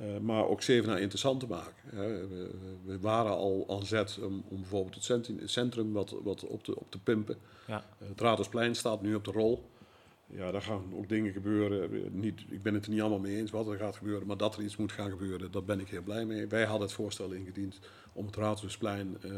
Uh, 0.00 0.06
maar 0.22 0.46
ook 0.46 0.62
Zevenaar 0.62 1.00
interessant 1.00 1.40
te 1.40 1.46
maken. 1.46 1.82
Hè. 1.84 2.28
We, 2.28 2.50
we, 2.84 3.00
waren 3.00 3.32
al 3.32 3.66
aan 3.68 3.86
zet 3.86 4.18
om, 4.22 4.44
om 4.48 4.60
bijvoorbeeld 4.60 4.94
het 4.94 5.04
centrum, 5.04 5.38
het 5.38 5.50
centrum 5.50 5.92
wat, 5.92 6.14
wat 6.22 6.46
op, 6.46 6.64
te, 6.64 6.78
op 6.78 6.90
te 6.90 6.98
pimpen. 6.98 7.36
Ja. 7.66 7.84
Uh, 8.02 8.08
het 8.08 8.20
Radersplein 8.20 8.74
staat 8.74 9.02
nu 9.02 9.14
op 9.14 9.24
de 9.24 9.32
rol. 9.32 9.64
Ja, 10.30 10.50
daar 10.50 10.62
gaan 10.62 10.94
ook 10.94 11.08
dingen 11.08 11.32
gebeuren. 11.32 12.08
Niet, 12.20 12.40
ik 12.48 12.62
ben 12.62 12.74
het 12.74 12.84
er 12.84 12.90
niet 12.90 13.00
allemaal 13.00 13.18
mee 13.18 13.36
eens 13.36 13.50
wat 13.50 13.66
er 13.66 13.78
gaat 13.78 13.96
gebeuren, 13.96 14.26
maar 14.26 14.36
dat 14.36 14.56
er 14.56 14.62
iets 14.62 14.76
moet 14.76 14.92
gaan 14.92 15.10
gebeuren, 15.10 15.50
daar 15.50 15.64
ben 15.64 15.80
ik 15.80 15.88
heel 15.88 16.02
blij 16.02 16.24
mee. 16.24 16.46
Wij 16.46 16.64
hadden 16.64 16.86
het 16.86 16.96
voorstel 16.96 17.30
ingediend 17.30 17.78
om 18.12 18.26
het 18.26 18.36
Radersplein 18.36 19.16
uh, 19.24 19.32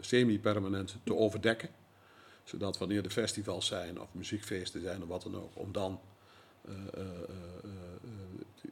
semi-permanent 0.00 0.96
te 1.04 1.14
overdekken. 1.14 1.68
Zodat 2.44 2.78
wanneer 2.78 3.02
de 3.02 3.10
festivals 3.10 3.66
zijn 3.66 4.00
of 4.00 4.08
muziekfeesten 4.12 4.80
zijn 4.80 5.02
of 5.02 5.08
wat 5.08 5.22
dan 5.22 5.36
ook, 5.36 5.50
om 5.54 5.72
dan 5.72 6.00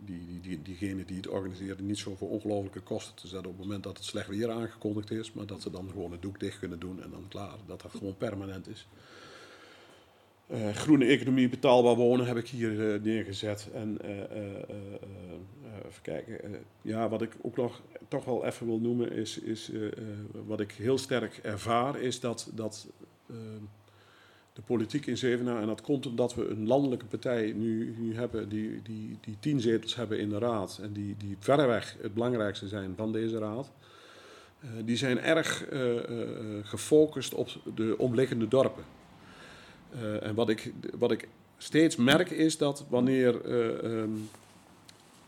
die, 0.04 0.26
die, 0.26 0.40
die, 0.40 0.62
diegenen 0.62 1.06
die 1.06 1.16
het 1.16 1.28
organiseren 1.28 1.86
niet 1.86 1.98
zo 1.98 2.16
voor 2.16 2.30
ongelooflijke 2.30 2.80
kosten 2.80 3.14
te 3.14 3.28
zetten 3.28 3.50
op 3.50 3.56
het 3.56 3.66
moment 3.66 3.84
dat 3.84 3.96
het 3.96 4.06
slecht 4.06 4.28
weer 4.28 4.50
aangekondigd 4.50 5.10
is, 5.10 5.32
maar 5.32 5.46
dat 5.46 5.62
ze 5.62 5.70
dan 5.70 5.88
gewoon 5.90 6.12
het 6.12 6.22
doek 6.22 6.40
dicht 6.40 6.58
kunnen 6.58 6.80
doen 6.80 7.02
en 7.02 7.10
dan 7.10 7.28
klaar, 7.28 7.56
dat 7.66 7.80
dat 7.80 7.90
gewoon 7.90 8.16
permanent 8.16 8.68
is. 8.68 8.88
Uh, 10.52 10.74
groene 10.74 11.04
economie, 11.04 11.48
betaalbaar 11.48 11.94
wonen 11.94 12.26
heb 12.26 12.36
ik 12.36 12.48
hier 12.48 12.70
uh, 12.70 13.02
neergezet. 13.02 13.68
En 13.74 13.98
uh, 14.04 14.10
even 15.86 16.02
kijken. 16.02 16.56
ja, 16.82 17.08
wat 17.08 17.22
ik 17.22 17.36
ook 17.40 17.56
nog 17.56 17.82
toch 18.08 18.24
wel 18.24 18.44
even 18.44 18.66
wil 18.66 18.78
noemen 18.78 19.12
is, 19.12 19.38
is 19.38 19.70
wat 20.46 20.60
ik 20.60 20.72
heel 20.72 20.98
sterk 20.98 21.40
ervaar, 21.42 22.00
is 22.00 22.20
dat, 22.20 22.50
dat 22.54 22.86
de 24.52 24.62
politiek 24.66 25.06
in 25.06 25.16
Zevenaar. 25.16 25.60
En 25.60 25.66
dat 25.66 25.80
komt 25.80 26.06
omdat 26.06 26.34
we 26.34 26.48
een 26.48 26.66
landelijke 26.66 27.04
partij 27.04 27.52
nu, 27.52 27.94
nu 27.98 28.14
hebben 28.14 28.48
die, 28.48 28.82
die, 28.82 29.18
die 29.20 29.36
tien 29.40 29.60
zetels 29.60 29.96
hebben 29.96 30.18
in 30.18 30.28
de 30.28 30.38
raad. 30.38 30.78
En 30.82 30.92
die, 30.92 31.14
die 31.18 31.36
verreweg 31.38 31.96
het 32.00 32.14
belangrijkste 32.14 32.68
zijn 32.68 32.92
van 32.96 33.12
deze 33.12 33.38
raad. 33.38 33.72
Die 34.84 34.96
zijn 34.96 35.20
erg 35.20 35.66
gefocust 36.62 37.34
op 37.34 37.48
de 37.74 37.94
omliggende 37.98 38.48
dorpen. 38.48 38.84
En 40.20 40.34
wat 40.34 40.48
ik, 40.48 40.72
wat 40.98 41.10
ik 41.10 41.28
steeds 41.58 41.96
merk 41.96 42.30
is 42.30 42.58
dat 42.58 42.84
wanneer, 42.88 43.44
um, 43.84 44.28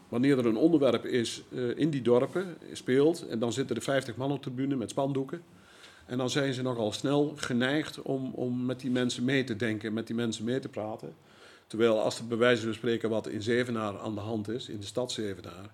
wanneer 0.08 0.38
er 0.38 0.46
een 0.46 0.56
onderwerp 0.56 1.04
is 1.04 1.42
in 1.76 1.90
die 1.90 2.02
dorpen, 2.02 2.56
speelt, 2.72 3.26
en 3.26 3.38
dan 3.38 3.52
zitten 3.52 3.76
er 3.76 3.82
50 3.82 4.16
man 4.16 4.32
op 4.32 4.42
tribune 4.42 4.76
met 4.76 4.90
spandoeken. 4.90 5.42
En 6.06 6.18
dan 6.18 6.30
zijn 6.30 6.54
ze 6.54 6.62
nogal 6.62 6.92
snel 6.92 7.32
geneigd 7.36 8.02
om, 8.02 8.32
om 8.34 8.66
met 8.66 8.80
die 8.80 8.90
mensen 8.90 9.24
mee 9.24 9.44
te 9.44 9.56
denken, 9.56 9.92
met 9.92 10.06
die 10.06 10.16
mensen 10.16 10.44
mee 10.44 10.58
te 10.58 10.68
praten. 10.68 11.14
Terwijl 11.66 12.00
als 12.00 12.18
er 12.18 12.26
bij 12.26 12.36
wijze 12.36 12.62
van 12.62 12.74
spreken 12.74 13.10
wat 13.10 13.26
in 13.26 13.42
Zevenaar 13.42 13.98
aan 13.98 14.14
de 14.14 14.20
hand 14.20 14.48
is, 14.48 14.68
in 14.68 14.80
de 14.80 14.86
stad 14.86 15.12
Zevenaar, 15.12 15.70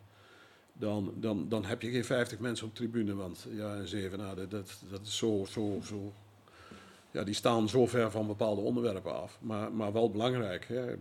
dan, 0.73 1.13
dan, 1.17 1.47
dan 1.49 1.65
heb 1.65 1.83
je 1.83 1.91
geen 1.91 2.05
50 2.05 2.39
mensen 2.39 2.67
op 2.67 2.75
tribune. 2.75 3.15
Want 3.15 3.47
ja, 3.51 3.85
Zevenaar, 3.85 4.35
dat, 4.37 4.51
dat 4.91 5.01
is 5.03 5.17
zo, 5.17 5.47
zo, 5.51 5.81
zo. 5.85 6.13
Ja, 7.11 7.25
die 7.25 7.35
staan 7.35 7.69
zo 7.69 7.87
ver 7.87 8.11
van 8.11 8.27
bepaalde 8.27 8.61
onderwerpen 8.61 9.15
af. 9.15 9.39
Maar, 9.41 9.73
maar 9.73 9.93
wel 9.93 10.11
belangrijk. 10.11 10.65
Hè. 10.69 10.93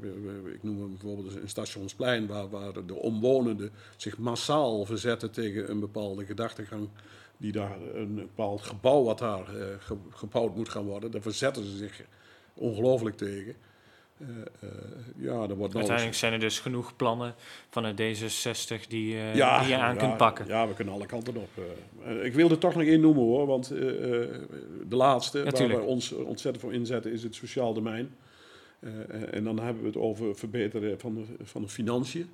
Ik 0.53 0.63
noem 0.63 0.89
bijvoorbeeld 0.89 1.35
een 1.35 1.49
stationsplein 1.49 2.27
waar, 2.27 2.49
waar 2.49 2.85
de 2.85 2.95
omwonenden 2.95 3.71
zich 3.97 4.17
massaal 4.17 4.85
verzetten 4.85 5.31
tegen 5.31 5.69
een 5.69 5.79
bepaalde 5.79 6.25
gedachtegang 6.25 6.89
die 7.37 7.51
daar 7.51 7.81
een 7.93 8.15
bepaald 8.15 8.61
gebouw 8.61 9.03
wat 9.03 9.19
daar 9.19 9.55
uh, 9.55 9.65
gebouwd 10.09 10.55
moet 10.55 10.69
gaan 10.69 10.85
worden, 10.85 11.11
daar 11.11 11.21
verzetten 11.21 11.63
ze 11.63 11.77
zich 11.77 12.01
ongelooflijk 12.53 13.17
tegen. 13.17 13.55
Uh, 14.17 14.27
uh, 14.63 14.69
ja, 15.15 15.41
er 15.41 15.55
wordt 15.55 15.75
Uiteindelijk 15.75 16.15
zijn 16.15 16.33
er 16.33 16.39
dus 16.39 16.59
genoeg 16.59 16.95
plannen 16.95 17.35
van 17.69 17.83
het 17.83 18.01
D66 18.01 18.87
die, 18.87 19.15
ja, 19.15 19.59
die 19.59 19.69
je 19.69 19.77
aan 19.77 19.97
kunt 19.97 20.17
pakken. 20.17 20.47
Ja, 20.47 20.67
we 20.67 20.73
kunnen 20.73 20.93
alle 20.93 21.05
kanten 21.05 21.35
op. 21.35 21.49
ik 22.23 22.33
wil 22.33 22.49
er 22.49 22.57
toch 22.57 22.75
nog 22.75 22.83
één 22.83 23.01
noemen 23.01 23.23
hoor, 23.23 23.45
want 23.45 23.67
de 23.67 24.85
laatste 24.89 25.43
waar 25.43 25.67
we 25.67 25.81
ons 25.81 26.11
ontzettend 26.11 26.63
voor 26.63 26.73
inzetten 26.73 27.11
is 27.11 27.23
het 27.23 27.35
sociaal 27.35 27.73
domein. 27.73 28.15
en 29.31 29.43
dan 29.43 29.59
hebben 29.59 29.81
we 29.81 29.87
het 29.87 29.97
over 29.97 30.35
verbeteren 30.35 30.99
van 30.99 31.15
de, 31.15 31.25
van 31.43 31.61
de 31.61 31.69
financiën, 31.69 32.29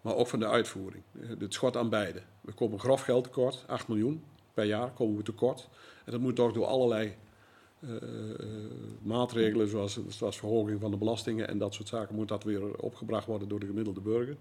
maar 0.00 0.14
ook 0.14 0.28
van 0.28 0.38
de 0.38 0.48
uitvoering. 0.48 1.02
het 1.38 1.54
schort 1.54 1.76
aan 1.76 1.88
beide. 1.88 2.20
We 2.40 2.52
komen 2.52 2.78
grof 2.78 3.00
geld 3.00 3.24
tekort, 3.24 3.64
8 3.66 3.88
miljoen 3.88 4.22
per 4.54 4.64
jaar 4.64 4.90
komen 4.90 5.16
we 5.16 5.22
tekort. 5.22 5.68
En 6.04 6.12
dat 6.12 6.20
moet 6.20 6.36
toch 6.36 6.52
door 6.52 6.66
allerlei 6.66 7.14
uh, 7.80 7.92
maatregelen, 9.02 9.68
zoals, 9.68 10.00
zoals 10.08 10.38
verhoging 10.38 10.80
van 10.80 10.90
de 10.90 10.96
belastingen 10.96 11.48
en 11.48 11.58
dat 11.58 11.74
soort 11.74 11.88
zaken, 11.88 12.14
moet 12.14 12.28
dat 12.28 12.44
weer 12.44 12.74
opgebracht 12.74 13.26
worden 13.26 13.48
door 13.48 13.60
de 13.60 13.66
gemiddelde 13.66 14.00
burger. 14.00 14.36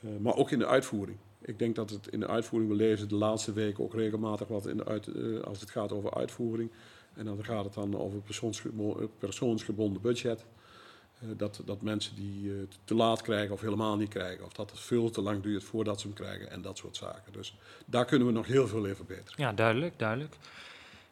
Uh, 0.00 0.10
maar 0.20 0.36
ook 0.36 0.50
in 0.50 0.58
de 0.58 0.66
uitvoering. 0.66 1.18
Ik 1.40 1.58
denk 1.58 1.74
dat 1.74 1.90
het 1.90 2.08
in 2.08 2.20
de 2.20 2.26
uitvoering, 2.26 2.70
we 2.70 2.76
lezen 2.76 3.08
de 3.08 3.14
laatste 3.14 3.52
weken 3.52 3.84
ook 3.84 3.94
regelmatig 3.94 4.48
wat 4.48 4.66
in 4.66 4.76
de 4.76 4.84
uit, 4.84 5.08
als 5.44 5.60
het 5.60 5.70
gaat 5.70 5.92
over 5.92 6.14
uitvoering. 6.14 6.70
En 7.14 7.24
dan 7.24 7.44
gaat 7.44 7.64
het 7.64 7.74
dan 7.74 7.98
over 7.98 8.20
persoonsgebonden, 9.18 10.02
budget. 10.02 10.44
Eh, 11.20 11.28
dat, 11.36 11.62
dat 11.64 11.82
mensen 11.82 12.14
die 12.14 12.52
te 12.84 12.94
laat 12.94 13.22
krijgen 13.22 13.54
of 13.54 13.60
helemaal 13.60 13.96
niet 13.96 14.08
krijgen. 14.08 14.44
Of 14.44 14.52
dat 14.52 14.70
het 14.70 14.80
veel 14.80 15.10
te 15.10 15.20
lang 15.20 15.42
duurt 15.42 15.64
voordat 15.64 16.00
ze 16.00 16.06
hem 16.06 16.16
krijgen 16.16 16.50
en 16.50 16.62
dat 16.62 16.78
soort 16.78 16.96
zaken. 16.96 17.32
Dus 17.32 17.58
daar 17.86 18.04
kunnen 18.04 18.26
we 18.26 18.32
nog 18.32 18.46
heel 18.46 18.68
veel 18.68 18.84
in 18.84 18.94
verbeteren. 18.94 19.42
Ja, 19.42 19.52
duidelijk, 19.52 19.98
duidelijk. 19.98 20.36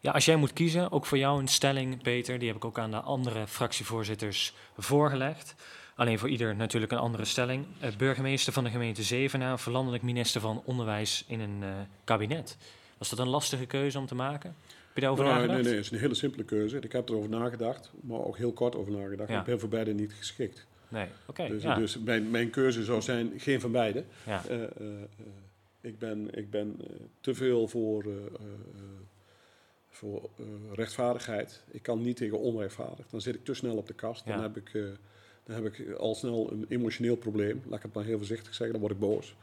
Ja, 0.00 0.12
als 0.12 0.24
jij 0.24 0.36
moet 0.36 0.52
kiezen, 0.52 0.92
ook 0.92 1.06
voor 1.06 1.18
jou 1.18 1.40
een 1.40 1.48
stelling, 1.48 2.02
Peter, 2.02 2.38
die 2.38 2.48
heb 2.48 2.56
ik 2.56 2.64
ook 2.64 2.78
aan 2.78 2.90
de 2.90 3.00
andere 3.00 3.46
fractievoorzitters 3.46 4.54
voorgelegd. 4.76 5.54
Alleen 5.94 6.18
voor 6.18 6.28
ieder 6.28 6.56
natuurlijk 6.56 6.92
een 6.92 6.98
andere 6.98 7.24
stelling. 7.24 7.66
Uh, 7.82 7.88
burgemeester 7.96 8.52
van 8.52 8.64
de 8.64 8.70
gemeente 8.70 9.02
Zevenaar, 9.02 9.58
verlandelijk 9.60 10.02
minister 10.02 10.40
van 10.40 10.62
Onderwijs 10.64 11.24
in 11.28 11.40
een 11.40 11.62
uh, 11.62 11.68
kabinet. 12.04 12.56
Was 12.98 13.08
dat 13.08 13.18
een 13.18 13.28
lastige 13.28 13.66
keuze 13.66 13.98
om 13.98 14.06
te 14.06 14.14
maken? 14.14 14.54
Heb 14.68 14.94
je 14.94 15.00
daarover 15.00 15.24
nou, 15.24 15.36
nagedacht? 15.36 15.58
Nee, 15.58 15.68
nee, 15.68 15.76
het 15.76 15.84
is 15.84 15.92
een 15.92 15.98
hele 15.98 16.14
simpele 16.14 16.44
keuze. 16.44 16.78
Ik 16.78 16.92
heb 16.92 17.08
erover 17.08 17.30
nagedacht, 17.30 17.92
maar 18.00 18.18
ook 18.18 18.36
heel 18.36 18.52
kort 18.52 18.76
over 18.76 18.92
nagedacht. 18.92 19.30
Ja. 19.30 19.38
Ik 19.38 19.44
ben 19.44 19.60
voor 19.60 19.68
beide 19.68 19.94
niet 19.94 20.12
geschikt. 20.12 20.66
Nee, 20.88 21.06
oké. 21.26 21.48
dus, 21.48 21.62
ja. 21.62 21.74
dus 21.74 21.98
mijn, 21.98 22.30
mijn 22.30 22.50
keuze 22.50 22.84
zou 22.84 23.02
zijn 23.02 23.32
geen 23.36 23.60
van 23.60 23.72
beide. 23.72 24.04
Ja. 24.26 24.42
Uh, 24.50 24.62
ik 25.80 25.98
ben, 25.98 26.38
ik 26.38 26.50
ben 26.50 26.76
te 27.20 27.34
veel 27.34 27.68
voor 27.68 28.04
voor 29.96 30.30
uh, 30.40 30.46
rechtvaardigheid. 30.74 31.62
Ik 31.70 31.82
kan 31.82 32.02
niet 32.02 32.16
tegen 32.16 32.38
onrechtvaardig. 32.38 33.06
Dan 33.08 33.20
zit 33.20 33.34
ik 33.34 33.44
te 33.44 33.54
snel 33.54 33.76
op 33.76 33.86
de 33.86 33.94
kast. 33.94 34.26
Dan, 34.26 34.42
heb 34.42 34.56
ik, 34.56 34.72
uh, 34.72 34.84
dan 35.44 35.62
heb 35.62 35.64
ik 35.64 35.94
al 35.96 36.14
snel 36.14 36.52
een 36.52 36.66
emotioneel 36.68 37.16
probleem. 37.16 37.62
Laat 37.64 37.76
ik 37.76 37.82
het 37.82 37.94
maar 37.94 38.04
heel 38.04 38.18
voorzichtig 38.18 38.54
zeggen. 38.54 38.70
Dan 38.70 38.80
word 38.80 38.92
ik 38.92 38.98
boos. 38.98 39.34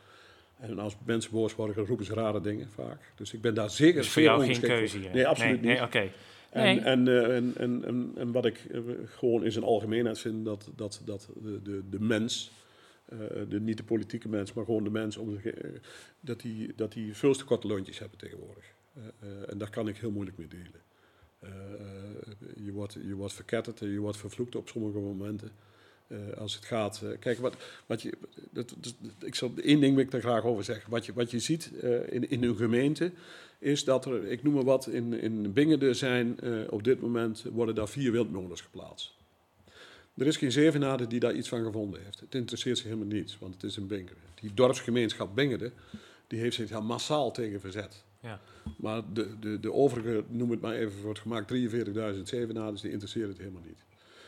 En 0.60 0.80
als 0.80 0.96
mensen 1.06 1.32
boos 1.32 1.56
worden, 1.56 1.76
dan 1.76 1.86
roepen 1.86 2.06
ze 2.06 2.14
rare 2.14 2.42
dingen 2.42 2.70
vaak. 2.70 3.12
Dus 3.16 3.34
ik 3.34 3.42
ben 3.42 3.54
daar 3.54 3.70
zeker 3.70 4.02
dus 4.02 4.10
voor 4.10 4.22
jou 4.22 4.46
geen 4.46 4.60
keuze 4.60 4.98
hier? 4.98 5.14
Nee, 5.14 5.28
absoluut 5.28 5.62
nee, 5.62 5.72
niet. 5.72 5.80
Nee, 5.80 5.88
oké. 5.88 6.12
En, 6.50 6.64
Nee. 6.64 6.80
en, 6.80 7.08
uh, 7.08 7.36
en, 7.36 7.54
en, 7.58 7.86
en, 7.86 8.12
en, 8.16 8.32
wat 8.32 8.46
ik 8.46 8.68
gewoon 9.06 9.44
in 9.44 9.52
zijn 9.52 9.66
algemeenheid 9.66 10.20
vind, 10.20 10.46
dat, 10.46 10.72
dat, 10.76 11.02
dat 11.06 11.30
de, 11.42 11.62
de, 11.62 11.82
de 11.90 12.00
mens, 12.00 12.52
de, 13.50 13.60
niet 13.60 13.78
de 13.78 13.84
politieke 13.84 14.30
mens, 14.30 14.54
maar 14.54 14.66
gewoon 14.66 14.84
de 14.84 14.90
mens, 14.90 15.18
om, 15.18 15.40
dat, 16.20 16.42
die, 16.42 16.74
dat 16.76 16.92
die 16.92 17.16
veel 17.16 17.34
te 17.34 17.46
korte 17.46 17.68
lontjes 17.68 18.00
hebben 18.00 18.18
tegenwoordig. 18.18 18.74
Uh, 18.98 19.04
uh, 19.24 19.52
en 19.52 19.58
daar 19.58 19.70
kan 19.70 19.88
ik 19.88 19.98
heel 19.98 20.12
moeilijk 20.12 20.38
mee 20.38 20.48
delen. 20.48 20.82
Uh, 21.44 21.50
je, 22.66 22.72
wordt, 22.72 22.94
je 22.94 23.16
wordt 23.16 23.34
verketterd 23.34 23.82
en 23.82 23.90
je 23.90 24.00
wordt 24.00 24.18
vervloekt 24.18 24.56
op 24.56 24.70
sommige 24.70 25.00
momenten. 25.00 25.52
als 26.38 26.56
het 26.56 26.66
gaat. 26.66 27.04
kijk, 27.20 27.40
wat, 27.40 27.56
wat 27.86 28.02
je, 28.02 28.14
dat, 28.50 28.76
ik 29.20 29.36
zal, 29.36 29.54
één 29.56 29.80
ding 29.80 29.96
wil 29.96 30.04
ik 30.04 30.12
daar 30.12 30.22
graag 30.22 30.44
over 30.44 30.64
zeggen. 30.64 30.90
Wat 30.90 31.06
je, 31.06 31.14
wat 31.14 31.32
je 31.32 31.40
ziet 31.40 31.72
in, 32.10 32.30
in 32.30 32.44
een 32.44 32.56
gemeente 32.56 33.12
is 33.60 33.84
dat 33.84 34.06
er, 34.06 34.26
ik 34.26 34.44
noem 34.44 34.54
maar 34.54 34.64
wat, 34.64 34.88
in, 34.88 35.14
in 35.54 35.96
zijn 35.96 36.40
op 36.70 36.84
dit 36.84 37.02
moment 37.02 37.44
worden 37.52 37.76
daar 37.76 37.90
vier 37.90 38.12
windmolens 38.12 38.62
geplaatst. 38.62 39.14
Er 40.18 40.28
is 40.28 40.38
geen 40.38 40.52
zevenade 40.52 41.08
die 41.08 41.20
daar 41.20 41.34
iets 41.34 41.50
van 41.50 41.64
gevonden 41.64 42.04
heeft. 42.04 42.20
Het 42.20 42.36
interesseert 42.36 42.78
zich 42.78 42.86
helemaal 42.86 43.08
niets, 43.08 43.40
want 43.40 43.54
het 43.54 43.64
is 43.64 43.76
een 43.76 43.88
Bingeden. 43.88 44.24
Die 44.36 44.54
dorpsgemeenschap 44.54 45.36
Bingeden, 45.36 45.74
die 46.28 46.40
heeft 46.40 46.56
zich 46.56 46.70
daar 46.70 46.84
massaal 46.84 47.32
tegen 47.32 47.60
verzet. 47.60 48.04
Ja. 48.24 48.40
Maar 48.78 49.02
de, 49.14 49.40
de, 49.40 49.60
de 49.60 49.74
overige, 49.74 50.24
noem 50.28 50.52
het 50.52 50.62
maar 50.62 50.74
even 50.74 51.08
het 51.08 51.20
gemaakt, 51.20 51.54
43.000 51.54 52.22
zevenaders, 52.24 52.82
die 52.82 52.92
interesseert 52.92 53.28
het 53.28 53.38
helemaal 53.38 53.62
niet. 53.66 53.84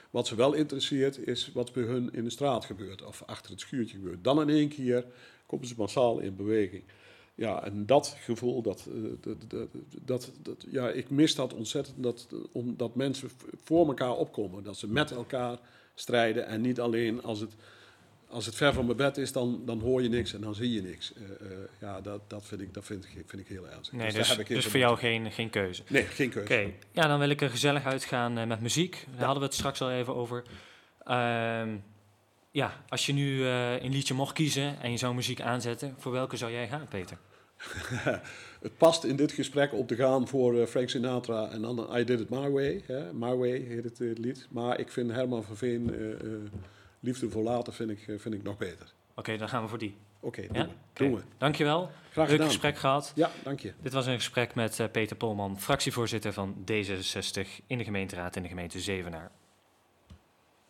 Wat 0.09 0.27
ze 0.27 0.35
wel 0.35 0.53
interesseert 0.53 1.27
is 1.27 1.51
wat 1.53 1.73
bij 1.73 1.83
hun 1.83 2.13
in 2.13 2.23
de 2.23 2.29
straat 2.29 2.65
gebeurt 2.65 3.03
of 3.03 3.23
achter 3.25 3.51
het 3.51 3.59
schuurtje 3.59 3.97
gebeurt. 3.97 4.23
Dan 4.23 4.41
in 4.41 4.49
één 4.49 4.69
keer 4.69 5.05
komen 5.45 5.67
ze 5.67 5.73
massaal 5.77 6.19
in 6.19 6.35
beweging. 6.35 6.83
Ja, 7.35 7.63
en 7.63 7.85
dat 7.85 8.15
gevoel, 8.19 8.61
dat, 8.61 8.87
dat, 9.21 9.37
dat, 9.47 9.67
dat, 10.05 10.31
dat 10.41 10.65
ja, 10.69 10.89
ik 10.89 11.09
mis 11.09 11.35
dat 11.35 11.53
ontzettend, 11.53 12.03
dat, 12.03 12.27
omdat 12.51 12.95
mensen 12.95 13.29
voor 13.63 13.87
elkaar 13.87 14.15
opkomen. 14.15 14.63
Dat 14.63 14.77
ze 14.77 14.87
met 14.87 15.11
elkaar 15.11 15.59
strijden 15.95 16.47
en 16.47 16.61
niet 16.61 16.79
alleen 16.79 17.23
als 17.23 17.39
het 17.39 17.55
als 18.29 18.45
het 18.45 18.55
ver 18.55 18.73
van 18.73 18.85
mijn 18.85 18.97
bed 18.97 19.17
is, 19.17 19.31
dan, 19.31 19.61
dan 19.65 19.79
hoor 19.79 20.01
je 20.01 20.09
niks 20.09 20.33
en 20.33 20.41
dan 20.41 20.55
zie 20.55 20.73
je 20.73 20.81
niks. 20.81 21.13
Uh, 21.17 21.21
uh, 21.51 21.57
ja, 21.81 22.01
dat, 22.01 22.29
dat, 22.29 22.45
vind, 22.45 22.61
ik, 22.61 22.73
dat 22.73 22.85
vind, 22.85 23.05
ik, 23.05 23.23
vind 23.25 23.41
ik 23.41 23.47
heel 23.47 23.69
ernstig. 23.69 23.97
Nee, 23.97 24.11
dus, 24.11 24.35
dus, 24.35 24.47
dus 24.47 24.65
voor 24.65 24.79
jou 24.79 24.97
geen, 24.97 25.31
geen 25.31 25.49
keuze? 25.49 25.83
Nee, 25.87 26.03
geen 26.03 26.29
keuze. 26.29 26.53
Oké, 26.53 26.59
okay. 26.59 26.75
ja, 26.91 27.07
dan 27.07 27.19
wil 27.19 27.29
ik 27.29 27.41
er 27.41 27.49
gezellig 27.49 27.85
uitgaan 27.85 28.37
uh, 28.37 28.45
met 28.45 28.61
muziek. 28.61 28.91
Daar 28.91 29.19
ja. 29.19 29.23
hadden 29.23 29.39
we 29.39 29.45
het 29.45 29.53
straks 29.53 29.81
al 29.81 29.91
even 29.91 30.15
over. 30.15 30.43
Ehm, 31.03 31.75
ja, 32.51 32.83
als 32.87 33.05
je 33.05 33.13
nu 33.13 33.45
een 33.45 33.91
liedje 33.91 34.13
mocht 34.13 34.33
kiezen 34.33 34.81
en 34.81 34.91
je 34.91 34.97
zou 34.97 35.15
muziek 35.15 35.41
aanzetten, 35.41 35.95
voor 35.97 36.11
welke 36.11 36.37
zou 36.37 36.51
jij 36.51 36.67
gaan, 36.67 36.87
Peter? 36.89 37.17
het 38.61 38.77
past 38.77 39.03
in 39.03 39.15
dit 39.15 39.31
gesprek 39.31 39.73
om 39.73 39.87
te 39.87 39.95
gaan 39.95 40.27
voor 40.27 40.67
Frank 40.67 40.89
Sinatra 40.89 41.49
en 41.49 41.61
dan 41.61 41.89
I 41.97 42.03
Did 42.03 42.19
It 42.19 42.29
My 42.29 42.49
Way. 42.49 42.83
Hè? 42.85 43.13
My 43.13 43.35
Way 43.35 43.59
heet 43.59 43.83
het, 43.83 43.97
het 43.97 44.17
lied. 44.17 44.47
Maar 44.49 44.79
ik 44.79 44.91
vind 44.91 45.11
Herman 45.11 45.43
van 45.43 45.57
Veen... 45.57 45.93
Liefde 47.05 47.29
voor 47.29 47.43
later 47.43 47.73
vind 47.73 47.89
ik, 47.89 47.99
vind 48.17 48.33
ik 48.33 48.43
nog 48.43 48.57
beter. 48.57 48.93
Oké, 49.09 49.19
okay, 49.19 49.37
dan 49.37 49.49
gaan 49.49 49.63
we 49.63 49.69
voor 49.69 49.77
die. 49.77 49.95
Oké, 50.19 50.39
okay, 50.39 50.57
ja? 50.59 50.63
doen, 50.63 50.73
we. 50.73 50.93
doen 50.93 51.15
we. 51.15 51.21
Dankjewel. 51.37 51.89
Graag 52.11 52.29
Leuk 52.29 52.43
gesprek 52.43 52.77
gehad. 52.77 53.11
Ja, 53.15 53.31
dank 53.43 53.59
je. 53.59 53.73
Dit 53.81 53.93
was 53.93 54.05
een 54.05 54.15
gesprek 54.15 54.55
met 54.55 54.79
uh, 54.79 54.87
Peter 54.91 55.15
Polman, 55.15 55.59
fractievoorzitter 55.59 56.33
van 56.33 56.55
D66 56.71 57.47
in 57.67 57.77
de 57.77 57.83
gemeenteraad 57.83 58.35
in 58.35 58.41
de 58.41 58.47
gemeente 58.47 58.79
Zevenaar. 58.79 59.31